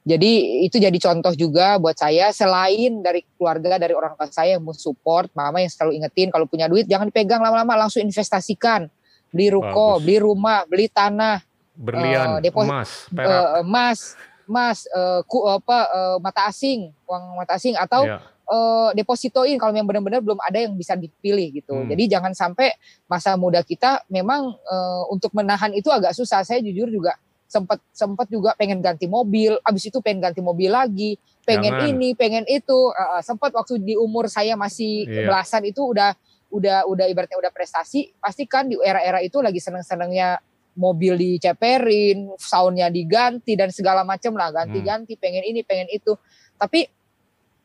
jadi 0.09 0.33
itu 0.65 0.81
jadi 0.81 0.97
contoh 0.97 1.37
juga 1.37 1.77
buat 1.77 1.93
saya 1.93 2.33
selain 2.33 3.05
dari 3.05 3.21
keluarga 3.37 3.77
dari 3.77 3.93
orang 3.93 4.17
tua 4.17 4.33
saya 4.33 4.57
yang 4.57 4.65
mau 4.65 4.73
support, 4.73 5.29
mama 5.37 5.61
yang 5.61 5.69
selalu 5.69 6.01
ingetin 6.01 6.33
kalau 6.33 6.49
punya 6.49 6.65
duit 6.65 6.89
jangan 6.89 7.13
dipegang 7.13 7.45
lama-lama 7.45 7.85
langsung 7.85 8.01
investasikan. 8.01 8.89
Beli 9.29 9.53
ruko, 9.53 10.01
Bagus. 10.01 10.09
beli 10.09 10.17
rumah, 10.25 10.65
beli 10.65 10.89
tanah, 10.89 11.45
Berlian, 11.77 12.41
depo- 12.41 12.65
emas, 12.65 13.05
perak. 13.13 13.29
eh, 13.29 13.49
emas, 13.61 13.99
emas, 14.49 14.89
eh, 14.89 15.21
ku, 15.29 15.45
apa 15.45 15.79
eh, 15.87 16.17
mata 16.19 16.49
asing, 16.49 16.89
uang 17.05 17.25
mata 17.37 17.55
asing 17.55 17.77
atau 17.77 18.03
Ya. 18.03 18.19
eh, 18.49 18.91
depositoin 18.97 19.61
kalau 19.61 19.77
yang 19.77 19.85
benar-benar 19.85 20.25
belum 20.25 20.41
ada 20.41 20.57
yang 20.65 20.73
bisa 20.73 20.97
dipilih 20.97 21.53
gitu. 21.53 21.77
Hmm. 21.77 21.87
Jadi 21.87 22.09
jangan 22.09 22.33
sampai 22.33 22.73
masa 23.05 23.37
muda 23.37 23.61
kita 23.61 24.03
memang 24.09 24.49
eh, 24.57 25.03
untuk 25.13 25.37
menahan 25.37 25.71
itu 25.77 25.93
agak 25.93 26.17
susah. 26.17 26.41
Saya 26.43 26.65
jujur 26.65 26.89
juga 26.89 27.13
sempat 27.49 27.81
sempat 27.97 28.29
juga 28.29 28.53
pengen 28.57 28.81
ganti 28.81 29.09
mobil, 29.09 29.57
abis 29.65 29.89
itu 29.89 30.01
pengen 30.05 30.21
ganti 30.21 30.45
mobil 30.45 30.69
lagi, 30.69 31.17
pengen 31.49 31.73
Jangan. 31.81 31.89
ini, 31.93 32.09
pengen 32.13 32.45
itu. 32.49 32.93
Eh, 32.93 33.21
sempat 33.21 33.53
waktu 33.53 33.81
di 33.85 33.97
umur 33.97 34.29
saya 34.29 34.57
masih 34.57 35.05
Iya. 35.05 35.29
belasan 35.29 35.65
itu 35.69 35.85
udah 35.85 36.17
udah 36.49 36.89
udah 36.89 37.05
ibaratnya 37.05 37.37
udah 37.37 37.53
prestasi, 37.53 38.17
pasti 38.17 38.49
kan 38.49 38.65
di 38.65 38.77
era-era 38.81 39.21
itu 39.21 39.37
lagi 39.45 39.61
seneng-senengnya 39.61 40.41
mobil 40.79 41.19
diceperin, 41.19 42.31
soundnya 42.39 42.87
diganti 42.89 43.59
dan 43.59 43.75
segala 43.75 44.07
macam 44.07 44.39
lah 44.39 44.55
ganti-ganti, 44.55 45.19
pengen 45.19 45.43
ini, 45.43 45.67
pengen 45.67 45.91
itu. 45.91 46.15
Tapi 46.55 46.87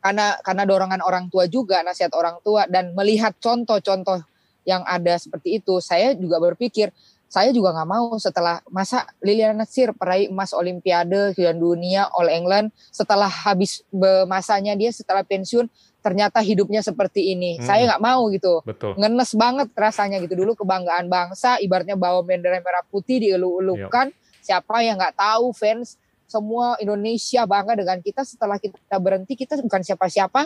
karena 0.04 0.36
karena 0.44 0.68
dorongan 0.68 1.00
orang 1.00 1.32
tua 1.32 1.48
juga 1.48 1.80
nasihat 1.80 2.12
orang 2.12 2.36
tua 2.44 2.68
dan 2.68 2.92
melihat 2.92 3.32
contoh-contoh 3.40 4.20
yang 4.68 4.84
ada 4.84 5.16
seperti 5.16 5.64
itu 5.64 5.80
saya 5.80 6.12
juga 6.12 6.36
berpikir 6.44 6.92
saya 7.24 7.50
juga 7.56 7.72
nggak 7.72 7.88
mau 7.88 8.12
setelah 8.20 8.60
masa 8.68 9.08
Liliana 9.24 9.64
Natsir 9.64 9.96
peraih 9.96 10.28
emas 10.28 10.52
Olimpiade 10.52 11.32
dan 11.34 11.56
dunia 11.56 12.06
All 12.12 12.28
England 12.28 12.68
setelah 12.92 13.32
habis 13.32 13.80
masanya 14.28 14.76
dia 14.76 14.92
setelah 14.92 15.24
pensiun 15.24 15.72
ternyata 16.04 16.44
hidupnya 16.44 16.84
seperti 16.84 17.32
ini 17.32 17.56
Hmm. 17.56 17.64
saya 17.64 17.82
nggak 17.88 18.02
mau 18.04 18.28
gitu 18.28 18.60
Betul. 18.60 18.92
ngenes 19.00 19.32
banget 19.32 19.68
rasanya 19.72 20.20
gitu 20.20 20.36
dulu 20.36 20.52
kebanggaan 20.52 21.08
bangsa 21.08 21.56
ibaratnya 21.64 21.96
bawa 21.96 22.20
bendera 22.20 22.60
merah 22.60 22.84
putih 22.92 23.24
dielu-elukan 23.24 24.12
siapa 24.44 24.84
yang 24.84 25.00
nggak 25.00 25.16
tahu 25.16 25.56
fans 25.56 25.96
semua 26.28 26.76
Indonesia 26.76 27.48
bangga 27.48 27.72
dengan 27.72 27.98
kita 28.04 28.20
setelah 28.28 28.60
kita 28.60 29.00
berhenti 29.00 29.32
kita 29.32 29.56
bukan 29.64 29.80
siapa-siapa 29.80 30.44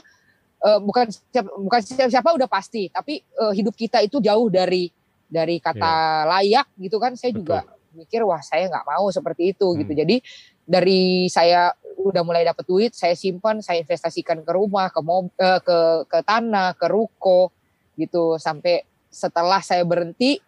uh, 0.62 0.78
bukan 0.78 1.10
siapa, 1.10 1.50
bukan 1.50 1.80
siapa-siapa 1.82 2.30
udah 2.38 2.46
pasti 2.46 2.86
tapi 2.94 3.18
uh, 3.42 3.50
hidup 3.50 3.74
kita 3.74 3.98
itu 3.98 4.22
jauh 4.22 4.46
dari 4.46 4.94
dari 5.26 5.58
kata 5.58 5.82
yeah. 5.82 6.30
layak 6.30 6.66
gitu 6.78 7.02
kan 7.02 7.18
saya 7.18 7.34
Betul. 7.34 7.42
juga 7.42 7.58
mikir 7.98 8.22
wah 8.22 8.38
saya 8.38 8.70
nggak 8.70 8.86
mau 8.86 9.10
seperti 9.10 9.58
itu 9.58 9.66
hmm. 9.66 9.78
gitu 9.82 9.92
jadi 10.06 10.16
dari 10.68 11.26
saya 11.26 11.74
udah 11.98 12.22
mulai 12.22 12.46
dapat 12.46 12.62
duit 12.62 12.92
saya 12.94 13.18
simpan 13.18 13.58
saya 13.58 13.82
investasikan 13.82 14.46
ke 14.46 14.52
rumah 14.54 14.86
ke 14.94 15.00
mob, 15.02 15.34
uh, 15.34 15.58
ke 15.58 15.78
ke 16.06 16.18
tanah 16.22 16.78
ke 16.78 16.86
ruko 16.86 17.50
gitu 17.98 18.38
sampai 18.38 18.86
setelah 19.10 19.58
saya 19.58 19.82
berhenti 19.82 20.38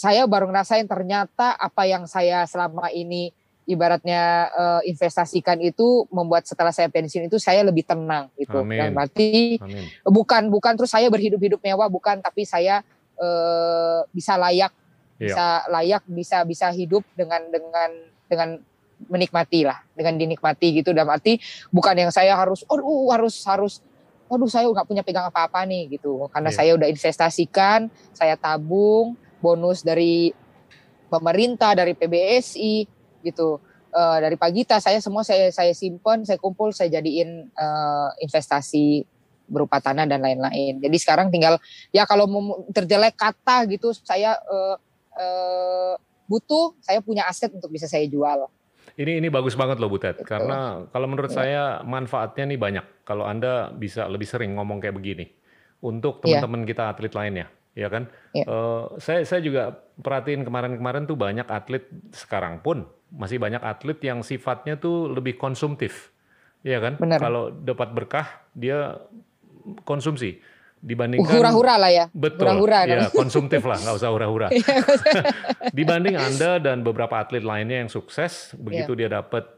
saya 0.00 0.24
baru 0.24 0.48
ngerasain 0.48 0.88
ternyata 0.88 1.52
apa 1.54 1.84
yang 1.84 2.08
saya 2.08 2.48
selama 2.48 2.88
ini 2.90 3.30
ibaratnya 3.64 4.52
uh, 4.52 4.82
investasikan 4.84 5.56
itu 5.64 6.04
membuat 6.12 6.44
setelah 6.44 6.72
saya 6.72 6.92
pensiun 6.92 7.32
itu 7.32 7.40
saya 7.40 7.64
lebih 7.64 7.88
tenang 7.88 8.28
gitu. 8.36 8.60
Amin. 8.60 8.76
Dan 8.76 8.88
berarti 8.92 9.56
Amin. 9.60 9.88
bukan 10.04 10.52
bukan 10.52 10.76
terus 10.76 10.92
saya 10.92 11.08
berhidup-hidup 11.08 11.60
mewah 11.64 11.88
bukan 11.88 12.20
tapi 12.20 12.44
saya 12.44 12.84
uh, 13.16 14.04
bisa 14.12 14.36
layak 14.36 14.72
iya. 15.16 15.32
bisa 15.32 15.46
layak 15.72 16.02
bisa 16.04 16.38
bisa 16.44 16.66
hidup 16.76 17.04
dengan 17.16 17.40
dengan 17.48 17.90
dengan 18.28 18.48
menikmati 19.08 19.66
lah 19.66 19.80
dengan 19.92 20.16
dinikmati 20.16 20.82
gitu 20.82 20.90
dan 20.92 21.08
berarti 21.08 21.38
bukan 21.70 21.94
yang 21.96 22.12
saya 22.14 22.34
harus 22.34 22.62
oh 22.68 23.08
harus 23.10 23.44
harus 23.44 23.84
waduh 24.28 24.48
saya 24.48 24.66
nggak 24.66 24.88
punya 24.88 25.02
pegang 25.04 25.28
apa-apa 25.28 25.68
nih 25.68 26.00
gitu 26.00 26.26
karena 26.32 26.50
yeah. 26.50 26.56
saya 26.56 26.70
udah 26.74 26.88
investasikan 26.88 27.92
saya 28.16 28.34
tabung 28.40 29.14
bonus 29.44 29.84
dari 29.84 30.32
pemerintah, 31.12 31.76
dari 31.76 31.92
PBSI 31.92 32.74
gitu. 33.20 33.60
Uh, 33.94 34.18
dari 34.18 34.34
Pagita 34.34 34.82
saya 34.82 34.98
semua 34.98 35.22
saya 35.22 35.54
saya 35.54 35.70
simpan, 35.70 36.26
saya 36.26 36.34
kumpul, 36.34 36.74
saya 36.74 36.98
jadiin 36.98 37.46
uh, 37.54 38.10
investasi 38.18 39.06
berupa 39.46 39.78
tanah 39.78 40.10
dan 40.10 40.18
lain-lain. 40.18 40.82
Jadi 40.82 40.96
sekarang 40.98 41.30
tinggal 41.30 41.62
ya 41.94 42.02
kalau 42.02 42.26
mau 42.26 42.66
terjelek 42.74 43.14
kata 43.14 43.70
gitu 43.70 43.94
saya 43.94 44.34
uh, 44.50 44.74
uh, 45.14 45.94
butuh, 46.26 46.74
saya 46.82 46.98
punya 47.06 47.22
aset 47.30 47.54
untuk 47.54 47.70
bisa 47.70 47.86
saya 47.86 48.02
jual. 48.10 48.50
Ini 48.94 49.18
ini 49.18 49.28
bagus 49.30 49.58
banget 49.58 49.82
loh 49.82 49.90
Butet, 49.90 50.22
Betul. 50.22 50.28
karena 50.30 50.86
kalau 50.94 51.06
menurut 51.10 51.32
ya. 51.34 51.36
saya 51.42 51.62
manfaatnya 51.82 52.46
nih 52.46 52.58
banyak. 52.60 52.86
Kalau 53.02 53.26
Anda 53.26 53.74
bisa 53.74 54.06
lebih 54.06 54.28
sering 54.28 54.54
ngomong 54.54 54.78
kayak 54.78 54.94
begini 54.94 55.26
untuk 55.82 56.22
iya. 56.22 56.38
teman-teman 56.38 56.62
ya. 56.62 56.68
kita 56.70 56.82
atlet 56.94 57.12
lainnya 57.12 57.46
ya 57.74 57.88
kan? 57.90 58.06
Ya. 58.32 58.46
Uh, 58.46 58.94
saya 59.02 59.26
saya 59.26 59.42
juga 59.42 59.74
perhatiin 59.98 60.46
kemarin-kemarin 60.46 61.04
tuh 61.10 61.18
banyak 61.18 61.46
atlet 61.50 61.84
sekarang 62.14 62.62
pun 62.62 62.86
masih 63.10 63.42
banyak 63.42 63.60
atlet 63.60 63.98
yang 64.02 64.22
sifatnya 64.22 64.78
tuh 64.78 65.10
lebih 65.10 65.38
konsumtif, 65.38 66.14
ya 66.62 66.78
kan? 66.78 66.98
Benar. 66.98 67.18
Kalau 67.18 67.50
dapat 67.50 67.90
berkah 67.94 68.26
dia 68.54 68.98
konsumsi 69.82 70.38
dibandingkan 70.84 71.32
hura-hura 71.32 71.74
lah 71.80 71.90
ya. 71.90 72.04
Betul. 72.12 72.44
Hura-hura 72.44 72.80
ya, 72.84 73.08
konsumtif 73.08 73.64
lah, 73.64 73.80
nggak 73.80 73.96
usah 73.96 74.10
hura-hura. 74.12 74.48
Iya, 74.54 74.76
Dibanding 75.76 76.14
Anda 76.20 76.60
dan 76.60 76.84
beberapa 76.84 77.16
atlet 77.16 77.42
lainnya 77.42 77.82
yang 77.82 77.90
sukses, 77.90 78.52
begitu 78.60 78.92
ya. 78.94 78.98
dia 79.00 79.08
dapat 79.24 79.48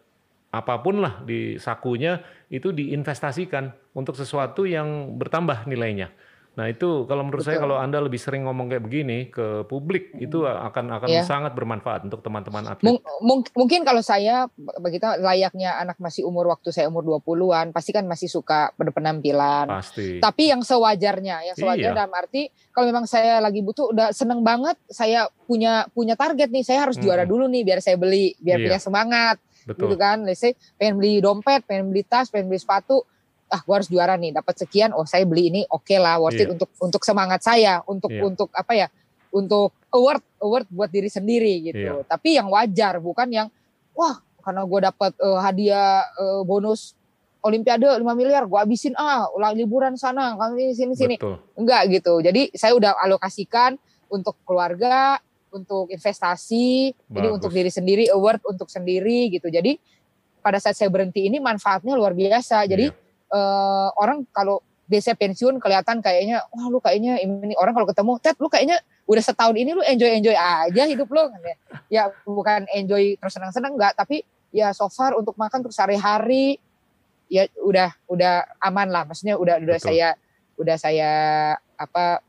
apa 0.54 0.80
pun 0.80 1.02
lah 1.02 1.20
di 1.26 1.58
sakunya 1.58 2.22
itu 2.48 2.70
diinvestasikan 2.70 3.74
untuk 3.92 4.14
sesuatu 4.14 4.64
yang 4.64 5.18
bertambah 5.18 5.66
nilainya. 5.66 6.14
Nah 6.56 6.72
itu 6.72 7.04
kalau 7.04 7.20
menurut 7.20 7.44
Betul. 7.44 7.52
saya 7.52 7.60
kalau 7.60 7.76
anda 7.76 8.00
lebih 8.00 8.16
sering 8.16 8.48
ngomong 8.48 8.72
kayak 8.72 8.84
begini 8.88 9.28
ke 9.28 9.68
publik 9.68 10.16
itu 10.16 10.48
akan 10.48 10.88
akan 10.88 11.08
ya. 11.12 11.20
sangat 11.20 11.52
bermanfaat 11.52 12.08
untuk 12.08 12.24
teman-teman 12.24 12.64
atlet. 12.64 12.96
Mung, 13.20 13.44
mungkin 13.52 13.84
kalau 13.84 14.00
saya 14.00 14.48
begitu 14.80 15.04
layaknya 15.20 15.76
anak 15.76 16.00
masih 16.00 16.24
umur 16.24 16.48
waktu 16.48 16.72
saya 16.72 16.88
umur 16.88 17.04
20-an 17.20 17.76
pasti 17.76 17.92
kan 17.92 18.08
masih 18.08 18.32
suka 18.32 18.72
pada 18.72 18.88
penampilan. 18.88 19.68
Pasti. 19.68 20.16
Tapi 20.16 20.48
yang 20.48 20.64
sewajarnya, 20.64 21.52
yang 21.52 21.56
sewajarnya 21.60 21.92
iya. 21.92 22.00
dalam 22.00 22.16
arti 22.16 22.48
kalau 22.72 22.88
memang 22.88 23.04
saya 23.04 23.36
lagi 23.44 23.60
butuh 23.60 23.92
udah 23.92 24.08
seneng 24.16 24.40
banget 24.40 24.80
saya 24.88 25.28
punya 25.44 25.84
punya 25.92 26.16
target 26.16 26.48
nih 26.48 26.64
saya 26.64 26.88
harus 26.88 26.96
hmm. 26.96 27.04
juara 27.04 27.28
dulu 27.28 27.44
nih 27.52 27.68
biar 27.68 27.84
saya 27.84 28.00
beli 28.00 28.32
biar 28.40 28.64
iya. 28.64 28.64
punya 28.72 28.80
semangat. 28.80 29.36
Betul. 29.68 29.92
Gitu 29.92 29.96
kan, 30.00 30.24
let's 30.24 30.40
say 30.40 30.56
pengen 30.80 31.02
beli 31.02 31.20
dompet, 31.20 31.68
pengen 31.68 31.92
beli 31.92 32.06
tas, 32.06 32.32
pengen 32.32 32.48
beli 32.48 32.62
sepatu 32.62 33.02
ah 33.46 33.62
gue 33.62 33.74
harus 33.74 33.87
juara 33.87 34.18
nih 34.18 34.35
dapat 34.35 34.54
sekian 34.59 34.90
oh 34.90 35.06
saya 35.06 35.22
beli 35.22 35.54
ini 35.54 35.62
oke 35.70 35.87
okay 35.87 36.02
lah 36.02 36.18
worth 36.18 36.35
yeah. 36.35 36.50
it 36.50 36.54
untuk 36.59 36.70
untuk 36.82 37.02
semangat 37.06 37.46
saya 37.46 37.78
untuk 37.87 38.11
yeah. 38.11 38.26
untuk 38.26 38.50
apa 38.50 38.72
ya 38.74 38.88
untuk 39.30 39.70
award 39.94 40.22
award 40.42 40.66
buat 40.66 40.90
diri 40.90 41.06
sendiri 41.06 41.70
gitu 41.70 42.02
yeah. 42.02 42.06
tapi 42.11 42.35
yang 42.35 42.50
wajar 42.50 42.98
bukan 42.98 43.28
yang 43.30 43.48
wah 43.94 44.18
karena 44.42 44.62
gue 44.66 44.80
dapat 44.82 45.12
uh, 45.22 45.38
hadiah 45.42 46.02
uh, 46.18 46.42
bonus 46.42 46.98
olimpiade 47.42 47.87
5 47.87 48.02
miliar 48.18 48.50
gue 48.50 48.59
habisin 48.59 48.98
ah 48.98 49.30
ulang 49.30 49.54
liburan 49.54 49.94
sana 49.94 50.35
kami 50.35 50.74
sini 50.74 50.94
sini 50.98 51.14
Betul. 51.14 51.38
enggak 51.54 51.82
gitu 51.94 52.18
jadi 52.18 52.50
saya 52.50 52.74
udah 52.74 52.98
alokasikan 53.06 53.78
untuk 54.11 54.35
keluarga 54.42 55.22
untuk 55.54 55.87
investasi 55.94 56.90
Bagus. 56.90 57.14
jadi 57.14 57.28
untuk 57.30 57.50
diri 57.54 57.70
sendiri 57.70 58.04
award 58.11 58.42
untuk 58.42 58.66
sendiri 58.66 59.30
gitu 59.30 59.46
jadi 59.46 59.78
pada 60.42 60.59
saat 60.59 60.74
saya 60.74 60.90
berhenti 60.90 61.30
ini 61.30 61.38
manfaatnya 61.38 61.94
luar 61.94 62.11
biasa 62.11 62.66
jadi 62.66 62.90
yeah 62.90 63.04
uh, 63.32 63.88
orang 63.96 64.26
kalau 64.30 64.62
biasa 64.86 65.18
pensiun 65.18 65.58
kelihatan 65.58 65.98
kayaknya 65.98 66.46
wah 66.54 66.70
lu 66.70 66.78
kayaknya 66.78 67.18
ini 67.18 67.58
orang 67.58 67.74
kalau 67.74 67.90
ketemu 67.90 68.12
Ted 68.22 68.38
lu 68.38 68.46
kayaknya 68.46 68.78
udah 69.06 69.22
setahun 69.22 69.58
ini 69.58 69.74
lu 69.74 69.82
enjoy 69.82 70.10
enjoy 70.14 70.34
aja 70.34 70.82
hidup 70.86 71.10
lu 71.10 71.26
kan 71.26 71.40
ya. 71.42 71.56
ya 71.90 72.02
bukan 72.22 72.70
enjoy 72.70 73.18
terus 73.18 73.34
senang 73.34 73.50
senang 73.50 73.74
enggak 73.74 73.98
tapi 73.98 74.22
ya 74.54 74.70
so 74.70 74.86
far 74.86 75.18
untuk 75.18 75.34
makan 75.34 75.66
untuk 75.66 75.74
sehari-hari 75.74 76.62
ya 77.26 77.50
udah 77.58 77.90
udah 78.06 78.46
aman 78.62 78.86
lah 78.86 79.02
maksudnya 79.02 79.34
udah 79.34 79.58
udah 79.58 79.78
Betul. 79.78 79.88
saya 79.90 80.08
udah 80.56 80.76
saya 80.78 81.12
apa 81.74 82.22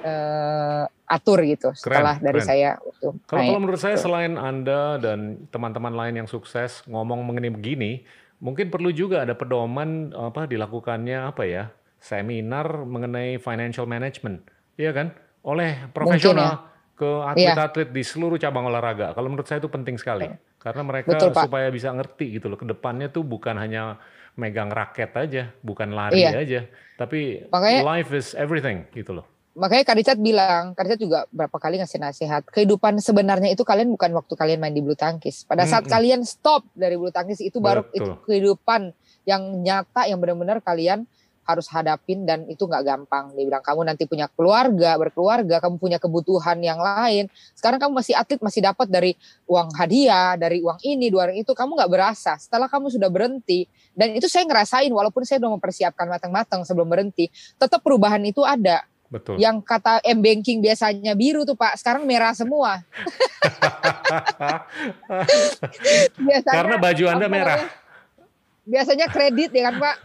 uh, 0.00 0.84
atur 1.04 1.44
gitu 1.44 1.76
keren, 1.76 2.00
setelah 2.00 2.16
dari 2.16 2.40
keren. 2.40 2.48
saya 2.48 2.68
waktu 2.80 3.06
kalau, 3.28 3.42
kalau 3.44 3.60
menurut 3.60 3.80
saya 3.80 3.96
selain 4.00 4.40
anda 4.40 4.96
dan 4.96 5.44
teman-teman 5.52 5.92
lain 5.92 6.24
yang 6.24 6.28
sukses 6.28 6.80
ngomong 6.88 7.20
mengenai 7.20 7.52
begini 7.52 8.08
Mungkin 8.42 8.74
perlu 8.74 8.90
juga 8.90 9.22
ada 9.22 9.38
pedoman 9.38 10.10
apa 10.18 10.50
dilakukannya 10.50 11.30
apa 11.30 11.46
ya 11.46 11.70
seminar 12.02 12.82
mengenai 12.82 13.38
financial 13.38 13.86
management, 13.86 14.42
iya 14.74 14.90
kan? 14.90 15.14
Oleh 15.46 15.86
profesional 15.94 16.66
ya. 16.66 16.98
ke 16.98 17.10
iya. 17.38 17.54
atlet-atlet 17.54 17.88
di 17.94 18.02
seluruh 18.02 18.42
cabang 18.42 18.66
olahraga. 18.66 19.14
Kalau 19.14 19.30
menurut 19.30 19.46
saya 19.46 19.62
itu 19.62 19.70
penting 19.70 19.94
sekali 19.94 20.26
iya. 20.26 20.34
karena 20.58 20.82
mereka 20.82 21.14
Betul, 21.14 21.30
supaya 21.30 21.70
bisa 21.70 21.94
ngerti 21.94 22.42
gitu 22.42 22.50
loh. 22.50 22.58
Ke 22.58 22.66
depannya 22.66 23.14
tuh 23.14 23.22
bukan 23.22 23.54
hanya 23.54 24.02
megang 24.34 24.74
raket 24.74 25.14
aja, 25.14 25.54
bukan 25.62 25.94
lari 25.94 26.26
iya. 26.26 26.34
aja, 26.34 26.66
tapi 26.98 27.46
Makanya, 27.46 27.80
life 27.86 28.10
is 28.10 28.34
everything 28.34 28.82
gitu 28.90 29.14
loh 29.14 29.31
makanya 29.52 29.84
Kak 29.84 29.96
Richard 30.00 30.20
bilang, 30.20 30.72
Kak 30.72 30.88
Richard 30.88 31.02
juga 31.02 31.18
berapa 31.28 31.56
kali 31.56 31.80
ngasih 31.80 32.00
nasihat, 32.00 32.42
kehidupan 32.48 32.98
sebenarnya 33.00 33.52
itu 33.52 33.62
kalian 33.62 33.92
bukan 33.92 34.10
waktu 34.16 34.34
kalian 34.36 34.58
main 34.58 34.72
di 34.72 34.80
bulu 34.80 34.96
tangkis. 34.96 35.44
Pada 35.44 35.68
saat 35.68 35.84
hmm, 35.86 35.92
kalian 35.92 36.20
stop 36.24 36.64
dari 36.72 36.96
bulu 36.96 37.12
tangkis 37.12 37.44
itu 37.44 37.60
baru 37.60 37.84
Betul. 37.84 37.96
itu 37.96 38.10
kehidupan 38.24 38.96
yang 39.28 39.42
nyata 39.62 40.08
yang 40.08 40.18
benar-benar 40.18 40.58
kalian 40.64 41.06
harus 41.42 41.66
hadapin 41.74 42.22
dan 42.22 42.46
itu 42.46 42.70
nggak 42.70 42.86
gampang. 42.86 43.34
Dia 43.34 43.44
bilang 43.50 43.64
kamu 43.66 43.80
nanti 43.82 44.06
punya 44.06 44.30
keluarga, 44.30 44.94
berkeluarga, 44.94 45.58
kamu 45.58 45.76
punya 45.76 45.98
kebutuhan 45.98 46.62
yang 46.62 46.78
lain. 46.78 47.26
Sekarang 47.58 47.82
kamu 47.82 47.98
masih 47.98 48.14
atlet, 48.14 48.38
masih 48.38 48.62
dapat 48.62 48.86
dari 48.86 49.12
uang 49.50 49.74
hadiah, 49.74 50.38
dari 50.38 50.62
uang 50.62 50.78
ini, 50.86 51.10
dua 51.10 51.28
orang 51.30 51.42
itu, 51.42 51.50
kamu 51.50 51.74
nggak 51.74 51.90
berasa. 51.90 52.38
Setelah 52.38 52.70
kamu 52.70 52.94
sudah 52.94 53.10
berhenti, 53.10 53.66
dan 53.92 54.14
itu 54.14 54.30
saya 54.30 54.46
ngerasain, 54.46 54.90
walaupun 54.94 55.26
saya 55.26 55.42
udah 55.42 55.58
mempersiapkan 55.58 56.06
matang-matang 56.06 56.62
sebelum 56.62 56.86
berhenti, 56.86 57.26
tetap 57.58 57.82
perubahan 57.82 58.22
itu 58.22 58.46
ada 58.46 58.86
Betul. 59.12 59.36
Yang 59.36 59.60
kata 59.68 60.00
M 60.08 60.24
banking 60.24 60.64
biasanya 60.64 61.12
biru 61.12 61.44
tuh 61.44 61.52
Pak, 61.52 61.76
sekarang 61.76 62.08
merah 62.08 62.32
semua. 62.32 62.80
biasanya, 66.16 66.56
Karena 66.56 66.76
baju 66.80 67.04
Anda 67.12 67.28
merah. 67.28 67.60
Biasanya 68.64 69.12
kredit 69.12 69.52
ya 69.52 69.68
kan 69.68 69.76
Pak. 69.76 69.96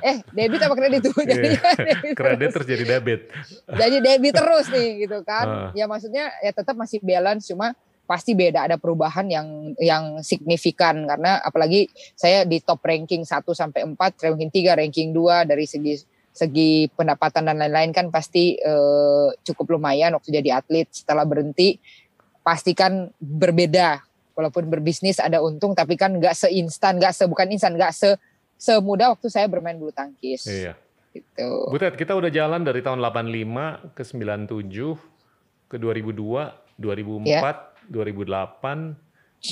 Eh, 0.00 0.24
debit 0.32 0.60
apa 0.64 0.72
kredit 0.72 1.04
tuh? 1.04 1.20
Jadi 1.20 1.60
yeah. 1.60 2.16
kredit 2.20 2.48
terus 2.56 2.64
jadi 2.64 2.84
debit. 2.96 3.28
jadi 3.68 3.96
debit 4.00 4.32
terus 4.32 4.72
nih 4.72 5.04
gitu 5.04 5.20
kan. 5.20 5.46
Uh. 5.46 5.68
Ya 5.76 5.84
maksudnya 5.84 6.32
ya 6.40 6.56
tetap 6.56 6.72
masih 6.80 7.04
balance 7.04 7.44
cuma 7.44 7.76
pasti 8.08 8.32
beda 8.32 8.64
ada 8.64 8.80
perubahan 8.80 9.28
yang 9.28 9.76
yang 9.76 10.24
signifikan 10.24 11.04
karena 11.04 11.44
apalagi 11.44 11.92
saya 12.16 12.48
di 12.48 12.56
top 12.64 12.80
ranking 12.80 13.20
1 13.20 13.44
sampai 13.52 13.84
4, 13.84 14.00
ranking 14.00 14.48
3, 14.48 14.80
ranking 14.80 15.12
2 15.12 15.44
dari 15.44 15.68
segi 15.68 16.00
segi 16.38 16.86
pendapatan 16.94 17.50
dan 17.50 17.58
lain-lain 17.58 17.90
kan 17.90 18.14
pasti 18.14 18.54
uh, 18.62 19.34
cukup 19.42 19.74
lumayan 19.74 20.14
waktu 20.14 20.30
jadi 20.38 20.62
atlet 20.62 20.86
setelah 20.94 21.26
berhenti 21.26 21.82
pasti 22.46 22.78
kan 22.78 23.10
berbeda 23.18 23.98
walaupun 24.38 24.70
berbisnis 24.70 25.18
ada 25.18 25.42
untung 25.42 25.74
tapi 25.74 25.98
kan 25.98 26.14
nggak 26.14 26.38
seinstan 26.38 27.02
nggak 27.02 27.10
se 27.10 27.26
bukan 27.26 27.50
instan 27.50 27.74
nggak 27.74 27.90
se 27.90 28.14
semudah 28.54 29.18
waktu 29.18 29.26
saya 29.26 29.50
bermain 29.50 29.74
bulu 29.74 29.90
tangkis 29.90 30.46
iya. 30.46 30.78
gitu 31.10 31.66
Butet 31.74 31.98
kita 31.98 32.14
udah 32.14 32.30
jalan 32.30 32.62
dari 32.62 32.78
tahun 32.78 33.02
85 33.02 33.98
ke 33.98 34.02
97 34.06 35.68
ke 35.68 35.76
2002 35.76 36.68
2004 36.78 37.26
ya. 37.26 37.42
2008, 37.88 38.94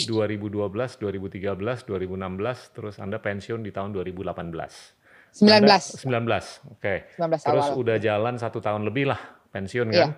2012, 0.07 1.01
2013, 1.01 1.87
2016, 1.89 2.75
terus 2.77 2.95
Anda 3.01 3.19
pensiun 3.19 3.65
di 3.65 3.73
tahun 3.73 3.97
2018. 3.97 4.96
19. 5.37 5.69
Anda, 5.69 5.77
19, 5.77 6.65
oke. 6.73 6.95
19 7.21 7.45
Terus 7.45 7.67
awal. 7.69 7.77
udah 7.77 7.97
jalan 7.99 8.35
satu 8.37 8.59
tahun 8.59 8.83
lebih 8.83 9.13
lah 9.13 9.21
pensiun 9.51 9.89
Iya. 9.89 10.01
kan. 10.01 10.11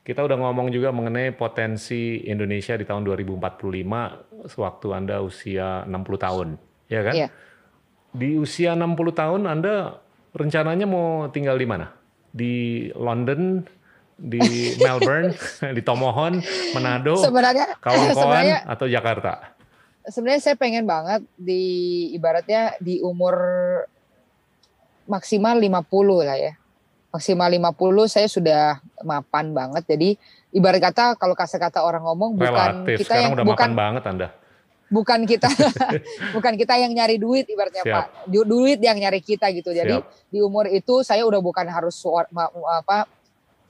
Kita 0.00 0.24
udah 0.24 0.38
ngomong 0.38 0.70
juga 0.70 0.88
mengenai 0.90 1.30
potensi 1.30 2.22
Indonesia 2.24 2.72
di 2.72 2.86
tahun 2.86 3.04
2045 3.04 4.22
sewaktu 4.46 4.86
Anda 4.90 5.20
usia 5.20 5.84
60 5.84 6.16
tahun, 6.16 6.48
ya 6.86 7.00
kan? 7.02 7.14
Iya. 7.14 7.28
Di 8.10 8.30
usia 8.34 8.72
60 8.72 9.12
tahun 9.12 9.44
Anda 9.44 10.00
rencananya 10.32 10.86
mau 10.86 11.28
tinggal 11.28 11.54
di 11.54 11.66
mana? 11.66 11.90
Di 12.30 12.54
London, 12.94 13.66
di 14.16 14.40
Melbourne, 14.82 15.34
di 15.76 15.82
Tomohon, 15.82 16.40
Manado, 16.72 17.18
Sebenarnya 17.18 17.74
Kawan-kawan 17.78 18.14
sebenarnya 18.16 18.58
atau 18.66 18.86
Jakarta? 18.86 19.32
sebenarnya 20.00 20.42
saya 20.42 20.56
pengen 20.56 20.88
banget 20.88 21.22
di 21.36 21.62
ibaratnya 22.10 22.72
di 22.80 23.04
umur 23.04 23.36
maksimal 25.10 25.58
50 25.58 25.82
lah 26.22 26.38
ya. 26.38 26.52
Maksimal 27.10 27.50
50 27.50 28.06
saya 28.06 28.30
sudah 28.30 28.78
mapan 29.02 29.50
banget. 29.50 29.82
Jadi 29.90 30.14
ibarat 30.54 30.78
kata 30.78 31.18
kalau 31.18 31.34
kasar 31.34 31.58
kata 31.58 31.82
orang 31.82 32.06
ngomong 32.06 32.38
bukan 32.38 32.86
Relatif. 32.86 33.02
kita 33.02 33.06
Sekarang 33.10 33.22
yang 33.26 33.34
udah 33.34 33.46
bukan 33.50 33.58
mapan 33.66 33.74
banget 33.74 34.04
Anda. 34.06 34.28
bukan 34.90 35.22
kita 35.22 35.46
bukan 36.34 36.58
kita 36.58 36.74
yang 36.74 36.90
nyari 36.90 37.14
duit 37.14 37.46
ibaratnya 37.46 37.82
Siap. 37.82 37.94
Pak. 37.94 38.06
Du- 38.26 38.42
Duit 38.42 38.78
yang 38.78 38.94
nyari 38.94 39.18
kita 39.18 39.50
gitu. 39.50 39.70
Jadi 39.70 39.98
Siap. 39.98 40.30
di 40.30 40.38
umur 40.38 40.66
itu 40.66 41.02
saya 41.02 41.26
udah 41.26 41.38
bukan 41.38 41.66
harus 41.66 41.98
ma- 42.30 42.50
apa 42.78 43.06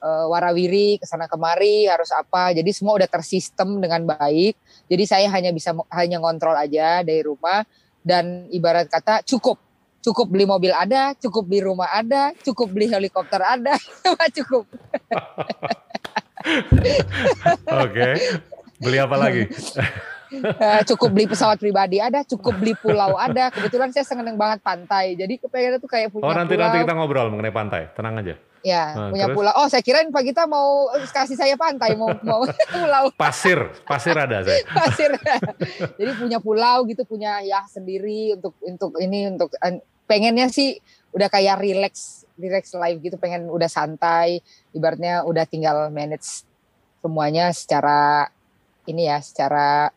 eh, 0.01 0.27
warawiri 0.29 0.97
ke 0.97 1.05
sana 1.05 1.29
kemari 1.29 1.85
harus 1.89 2.09
apa. 2.13 2.53
Jadi 2.53 2.73
semua 2.73 2.97
udah 2.97 3.09
tersistem 3.09 3.81
dengan 3.81 4.05
baik. 4.05 4.57
Jadi 4.89 5.05
saya 5.05 5.29
hanya 5.33 5.53
bisa 5.53 5.73
hanya 5.93 6.21
ngontrol 6.21 6.57
aja 6.57 7.01
dari 7.01 7.21
rumah 7.21 7.65
dan 8.01 8.49
ibarat 8.49 8.89
kata 8.89 9.21
cukup 9.25 9.61
cukup 10.01 10.27
beli 10.33 10.45
mobil 10.49 10.73
ada, 10.73 11.13
cukup 11.17 11.45
beli 11.45 11.61
rumah 11.65 11.89
ada, 11.93 12.33
cukup 12.41 12.69
beli 12.73 12.89
helikopter 12.89 13.41
ada, 13.41 13.77
Semua 14.01 14.27
cukup. 14.33 14.65
Oke. 17.69 18.09
Beli 18.81 18.97
apa 18.97 19.17
lagi? 19.21 19.45
Eh, 20.31 20.81
cukup 20.87 21.11
beli 21.11 21.27
pesawat 21.27 21.59
pribadi 21.59 21.99
ada, 21.99 22.23
cukup 22.23 22.55
beli 22.57 22.73
pulau 22.79 23.19
ada. 23.19 23.51
Kebetulan 23.51 23.91
saya 23.91 24.07
seneng 24.07 24.39
banget 24.39 24.63
pantai. 24.63 25.19
Jadi 25.19 25.43
kepengen 25.43 25.83
tuh 25.83 25.91
kayak 25.91 26.15
punya 26.15 26.25
Oh 26.25 26.33
nanti 26.33 26.55
pulau. 26.55 26.65
nanti 26.71 26.77
kita 26.87 26.95
ngobrol 26.95 27.29
mengenai 27.35 27.53
pantai. 27.53 27.83
Tenang 27.93 28.23
aja. 28.23 28.35
Ya, 28.61 28.93
Nah, 28.93 29.09
punya 29.09 29.25
terus? 29.25 29.37
pulau. 29.37 29.53
Oh, 29.55 29.67
saya 29.67 29.81
kirain 29.81 30.09
Pak 30.09 30.21
Gita 30.21 30.45
mau 30.45 30.85
kasih 31.09 31.33
saya 31.33 31.57
pantai, 31.57 31.97
mau 31.97 32.13
mau 32.21 32.45
pulau 32.71 33.09
Pasir, 33.11 33.57
pasir 33.83 34.13
ada 34.13 34.45
saya. 34.45 34.61
pasir. 34.77 35.11
Jadi 35.97 36.11
punya 36.15 36.39
pulau 36.39 36.85
gitu, 36.85 37.03
punya 37.03 37.41
ya 37.41 37.65
sendiri 37.65 38.37
untuk 38.37 38.53
untuk 38.61 38.93
ini 38.97 39.29
untuk 39.29 39.49
pengennya 40.05 40.47
sih 40.47 40.77
udah 41.11 41.27
kayak 41.27 41.57
relax, 41.59 41.95
relax 42.37 42.71
life 42.75 43.01
gitu, 43.01 43.17
pengen 43.17 43.49
udah 43.49 43.67
santai, 43.67 44.45
ibaratnya 44.71 45.25
udah 45.25 45.43
tinggal 45.43 45.89
manage 45.89 46.45
semuanya 46.99 47.49
secara 47.51 48.29
ini 48.85 49.09
ya, 49.09 49.19
secara 49.19 49.89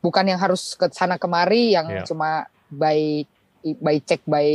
bukan 0.00 0.26
yang 0.26 0.40
harus 0.40 0.74
ke 0.74 0.88
sana 0.90 1.14
kemari 1.14 1.70
yang 1.70 1.86
Iya. 1.86 2.02
cuma 2.02 2.48
by 2.66 3.22
by 3.78 4.00
check 4.00 4.24
by 4.24 4.48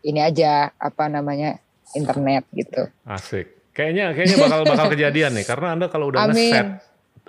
ini 0.00 0.20
aja 0.22 0.70
apa 0.72 1.10
namanya 1.10 1.58
internet 1.96 2.44
gitu. 2.52 2.86
Asik. 3.08 3.72
Kayaknya 3.76 4.16
kayaknya 4.16 4.36
bakal 4.40 4.60
bakal 4.64 4.86
kejadian 4.92 5.32
nih 5.36 5.44
karena 5.44 5.68
Anda 5.76 5.86
kalau 5.92 6.08
udah 6.12 6.32
nge-set 6.32 6.80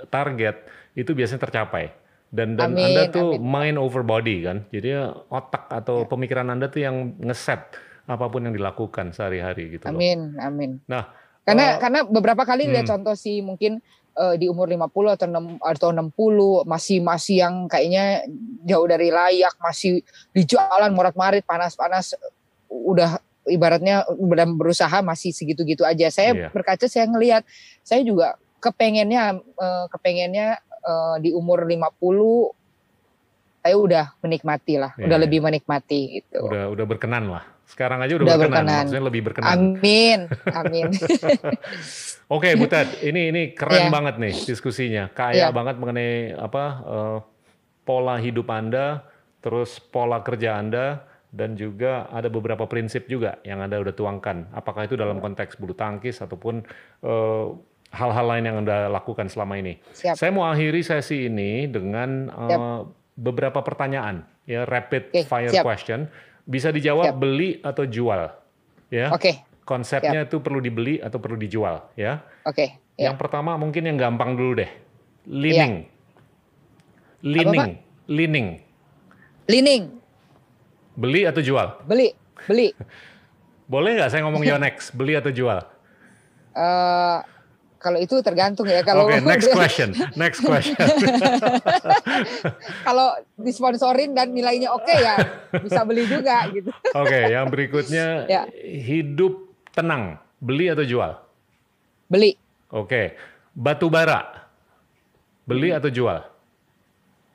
target 0.08 0.56
itu 0.96 1.12
biasanya 1.12 1.42
tercapai. 1.48 1.92
Dan 2.28 2.60
dan 2.60 2.76
Amin, 2.76 2.92
Anda 2.92 3.04
tuh 3.08 3.40
amin. 3.40 3.48
mind 3.48 3.78
over 3.80 4.04
body 4.04 4.44
kan. 4.44 4.58
Jadi 4.68 4.96
otak 5.32 5.72
atau 5.72 6.04
pemikiran 6.04 6.48
Anda 6.52 6.68
tuh 6.68 6.84
yang 6.84 7.16
nge-set 7.24 7.80
apa 8.08 8.26
pun 8.32 8.48
yang 8.48 8.56
dilakukan 8.56 9.12
sehari-hari 9.12 9.80
gitu 9.80 9.88
loh. 9.88 10.00
Amin, 10.00 10.40
amin. 10.40 10.80
Nah, 10.88 11.12
Karena 11.44 11.76
eh, 11.76 11.80
karena 11.80 12.00
beberapa 12.04 12.44
kali 12.44 12.68
lihat 12.68 12.88
hmm. 12.88 12.94
contoh 12.96 13.16
sih 13.16 13.40
mungkin 13.40 13.80
eh, 14.16 14.36
di 14.36 14.52
umur 14.52 14.68
50 14.68 15.16
atau 15.16 15.28
6 15.28 15.60
atau 15.64 15.90
60 15.96 16.68
masih 16.68 17.00
masih 17.04 17.36
yang 17.44 17.56
kayaknya 17.72 18.24
jauh 18.68 18.88
dari 18.88 19.12
layak, 19.12 19.56
masih 19.60 20.04
di 20.32 20.44
jalan 20.44 20.92
morat-marit 20.92 21.44
panas-panas 21.48 22.16
udah 22.68 23.20
ibaratnya 23.48 24.06
udah 24.08 24.46
berusaha 24.50 25.00
masih 25.02 25.32
segitu-gitu 25.32 25.84
aja. 25.84 26.08
Saya 26.08 26.32
Iya. 26.34 26.50
berkaca 26.50 26.86
saya 26.86 27.06
ngelihat 27.06 27.44
saya 27.82 28.02
juga 28.02 28.36
kepengennya 28.60 29.24
eh, 29.40 29.86
kepengennya 29.90 30.48
eh, 30.62 31.16
di 31.20 31.30
umur 31.32 31.64
50 31.64 32.54
saya 33.60 33.76
udah 33.76 34.06
menikmati 34.22 34.76
lah, 34.76 34.96
Iya, 34.96 35.06
udah 35.06 35.18
iya. 35.18 35.24
lebih 35.28 35.40
menikmati 35.42 36.00
gitu. 36.22 36.40
udah 36.42 36.72
udah 36.72 36.86
berkenan 36.88 37.28
lah. 37.28 37.44
Sekarang 37.68 38.00
aja 38.00 38.16
udah, 38.16 38.24
Udah 38.24 38.38
berkenan, 38.40 38.64
berkenan. 38.64 38.80
maksudnya 38.80 39.04
lebih 39.04 39.22
berkenan. 39.28 39.50
Amin, 39.52 40.20
amin. 40.64 40.88
Oke, 42.28 42.56
Bu 42.56 42.68
Ted, 42.68 43.04
ini 43.04 43.28
ini 43.28 43.42
keren 43.52 43.88
Iya. 43.88 43.92
banget 43.92 44.16
nih 44.18 44.34
diskusinya. 44.40 45.12
Kaya 45.12 45.48
Iya. 45.48 45.56
banget 45.56 45.76
mengenai 45.76 46.32
apa 46.34 46.64
eh, 46.82 47.18
pola 47.84 48.16
hidup 48.18 48.48
Anda, 48.48 49.04
terus 49.40 49.80
pola 49.80 50.20
kerja 50.20 50.56
Anda 50.56 51.04
dan 51.38 51.54
juga 51.54 52.10
ada 52.10 52.34
beberapa 52.34 52.66
prinsip 52.66 53.06
juga 53.06 53.38
yang 53.46 53.62
Anda 53.62 53.78
udah 53.78 53.94
tuangkan. 53.94 54.50
Apakah 54.58 54.90
itu 54.90 54.98
dalam 54.98 55.22
konteks 55.22 55.62
bulu 55.62 55.78
tangkis 55.78 56.18
ataupun 56.26 56.66
eh, 57.06 57.46
hal-hal 57.94 58.26
lain 58.26 58.44
yang 58.50 58.58
Anda 58.66 58.90
lakukan 58.90 59.30
selama 59.30 59.62
ini. 59.62 59.78
Siap. 59.94 60.18
Saya 60.18 60.34
mau 60.34 60.50
akhiri 60.50 60.82
sesi 60.82 61.30
ini 61.30 61.70
dengan 61.70 62.34
Siap. 62.34 62.62
beberapa 63.22 63.62
pertanyaan 63.62 64.26
ya 64.50 64.66
rapid 64.66 65.14
Oke, 65.14 65.30
fire 65.30 65.54
siap. 65.54 65.62
question. 65.62 66.10
Bisa 66.50 66.74
dijawab 66.74 67.14
Siap. 67.14 67.20
beli 67.22 67.50
atau 67.62 67.86
jual. 67.86 68.34
Ya. 68.90 69.14
Oke, 69.14 69.46
Konsepnya 69.68 70.24
itu 70.24 70.40
perlu 70.40 70.64
dibeli 70.64 70.96
atau 71.04 71.20
perlu 71.20 71.36
dijual, 71.36 71.92
ya. 72.00 72.24
oke. 72.48 72.88
Ya. 72.96 73.12
Yang 73.12 73.20
pertama 73.20 73.60
mungkin 73.60 73.84
yang 73.84 74.00
gampang 74.00 74.40
dulu 74.40 74.64
deh. 74.64 74.72
Leaning. 75.28 75.84
Apa, 77.20 77.76
Leaning. 78.08 78.48
Leaning. 79.52 79.97
Beli 80.98 81.30
atau 81.30 81.46
jual? 81.46 81.78
beli, 81.86 82.10
beli. 82.50 82.74
Boleh 83.72 84.02
nggak 84.02 84.10
saya 84.10 84.26
ngomong 84.26 84.42
Yonex? 84.42 84.90
Beli 84.98 85.14
atau 85.14 85.30
jual? 85.30 85.60
Eh 86.58 87.18
kalau 87.78 88.02
itu 88.02 88.18
tergantung 88.26 88.66
ya 88.66 88.82
kalau 88.82 89.06
Oke, 89.06 89.22
next 89.30 89.54
question. 89.54 89.94
Next 90.18 90.42
question. 90.42 90.74
kalau 92.82 93.14
disponsorin 93.38 94.18
dan 94.18 94.34
nilainya 94.34 94.74
oke 94.74 94.90
ya 94.90 95.16
bisa 95.62 95.86
beli 95.86 96.10
juga 96.10 96.50
gitu. 96.50 96.74
Oke, 96.98 97.20
yang 97.30 97.46
berikutnya 97.54 98.26
Ya. 98.26 98.42
hidup 98.66 99.38
tenang. 99.78 100.18
Beli 100.42 100.74
atau 100.74 100.86
jual? 100.86 101.18
Beli, 102.10 102.34
Oke. 102.74 103.14
Batu 103.54 103.90
bara. 103.90 104.50
Beli 105.48 105.72
atau 105.74 105.90
jual? 105.90 106.20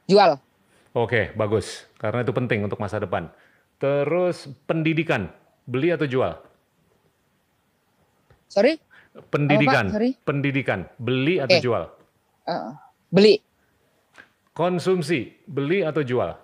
jual, 0.06 0.36
Oke, 0.92 1.32
bagus. 1.32 1.88
Karena 1.96 2.20
itu 2.20 2.30
penting 2.36 2.62
untuk 2.62 2.76
masa 2.76 3.00
depan. 3.00 3.32
Terus 3.82 4.46
pendidikan. 4.70 5.26
Beli 5.66 5.90
atau 5.90 6.06
jual? 6.06 6.38
sorry, 8.46 8.78
Pendidikan. 9.32 9.90
Sorry? 9.90 10.14
Pendidikan. 10.22 10.86
Beli 11.02 11.42
atau 11.42 11.58
Oke. 11.58 11.64
jual? 11.64 11.82
Eh, 12.46 12.70
beli, 13.10 13.34
Konsumsi. 14.52 15.34
Beli 15.48 15.82
atau 15.82 16.06
jual? 16.06 16.38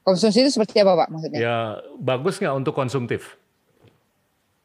konsumsi 0.00 0.42
itu 0.42 0.50
seperti 0.50 0.82
apa 0.82 1.06
pak 1.06 1.08
maksudnya? 1.12 1.38
Ya, 1.38 1.56
bagus 2.02 2.42
nggak 2.42 2.56
untuk 2.56 2.74
konsumtif? 2.74 3.38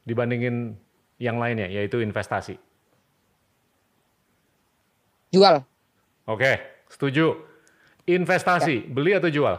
Dibandingin 0.02 0.74
yang 1.22 1.38
lainnya, 1.38 1.70
yaitu 1.70 2.02
investasi. 2.02 2.58
Jual, 5.30 5.62
Oke, 6.26 6.58
setuju. 6.90 7.38
Investasi. 8.06 8.86
Beli 8.86 9.18
atau 9.18 9.30
jual? 9.30 9.58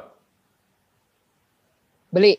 beli, 2.07 2.39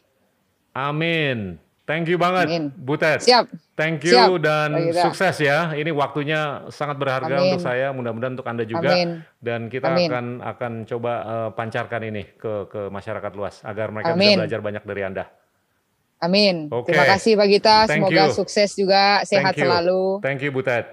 Amin. 0.73 1.61
Thank 1.87 2.11
you 2.11 2.19
banget, 2.19 2.51
Amin. 2.51 2.67
Butet. 2.75 3.23
siap, 3.23 3.47
Thank 3.79 4.03
you 4.03 4.11
Siap, 4.11 4.43
dan 4.43 4.91
sukses 4.91 5.39
ya. 5.39 5.71
Ini 5.71 5.87
waktunya 5.95 6.67
sangat 6.67 6.99
berharga 6.99 7.39
Amin. 7.39 7.55
untuk 7.55 7.63
saya, 7.63 7.95
mudah-mudahan 7.95 8.35
untuk 8.35 8.43
Anda 8.43 8.67
juga. 8.67 8.91
amin, 8.91 9.23
Dan 9.39 9.71
kita 9.71 9.95
Amin. 9.95 10.11
akan 10.11 10.25
akan 10.43 10.71
coba 10.83 11.13
eh, 11.23 11.49
pancarkan 11.55 12.01
ini 12.03 12.23
ke 12.35 12.67
ke 12.67 12.81
masyarakat 12.91 13.31
luas 13.37 13.63
agar 13.63 13.95
mereka 13.95 14.11
bisa 14.11 14.19
Amin. 14.19 14.35
belajar 14.43 14.59
banyak 14.59 14.83
dari 14.83 15.01
Anda. 15.07 15.25
amin. 16.17 16.55
Oke. 16.73 16.91
Terima 16.91 17.05
kasih 17.07 17.37
Pak 17.37 17.47
Gita, 17.47 17.77
Thank 17.85 18.03
semoga 18.03 18.23
you. 18.25 18.33
sukses 18.33 18.69
juga, 18.73 19.21
sehat 19.23 19.53
Thank 19.53 19.61
you. 19.61 19.69
selalu. 19.69 20.01
Thank 20.25 20.41
you 20.43 20.51
Butet. 20.51 20.85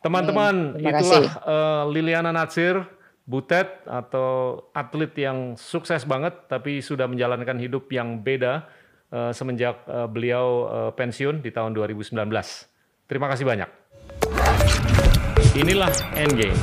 Teman-teman, 0.00 0.78
itulah 0.80 1.24
eh, 1.44 1.82
Liliana 1.92 2.30
Natsir, 2.32 2.80
Butet 3.30 3.86
atau 3.86 4.58
atlet 4.74 5.14
yang 5.14 5.54
sukses 5.54 6.02
banget 6.02 6.34
tapi 6.50 6.82
sudah 6.82 7.06
menjalankan 7.06 7.62
hidup 7.62 7.86
yang 7.94 8.18
beda 8.26 8.66
eh, 9.14 9.30
semenjak 9.30 9.86
eh, 9.86 10.10
beliau 10.10 10.66
eh, 10.66 10.90
pensiun 10.98 11.38
di 11.38 11.54
tahun 11.54 11.70
2019. 11.78 12.18
Terima 13.06 13.30
kasih 13.30 13.46
banyak. 13.46 13.70
Inilah 15.54 15.94
Endgame. 16.18 16.58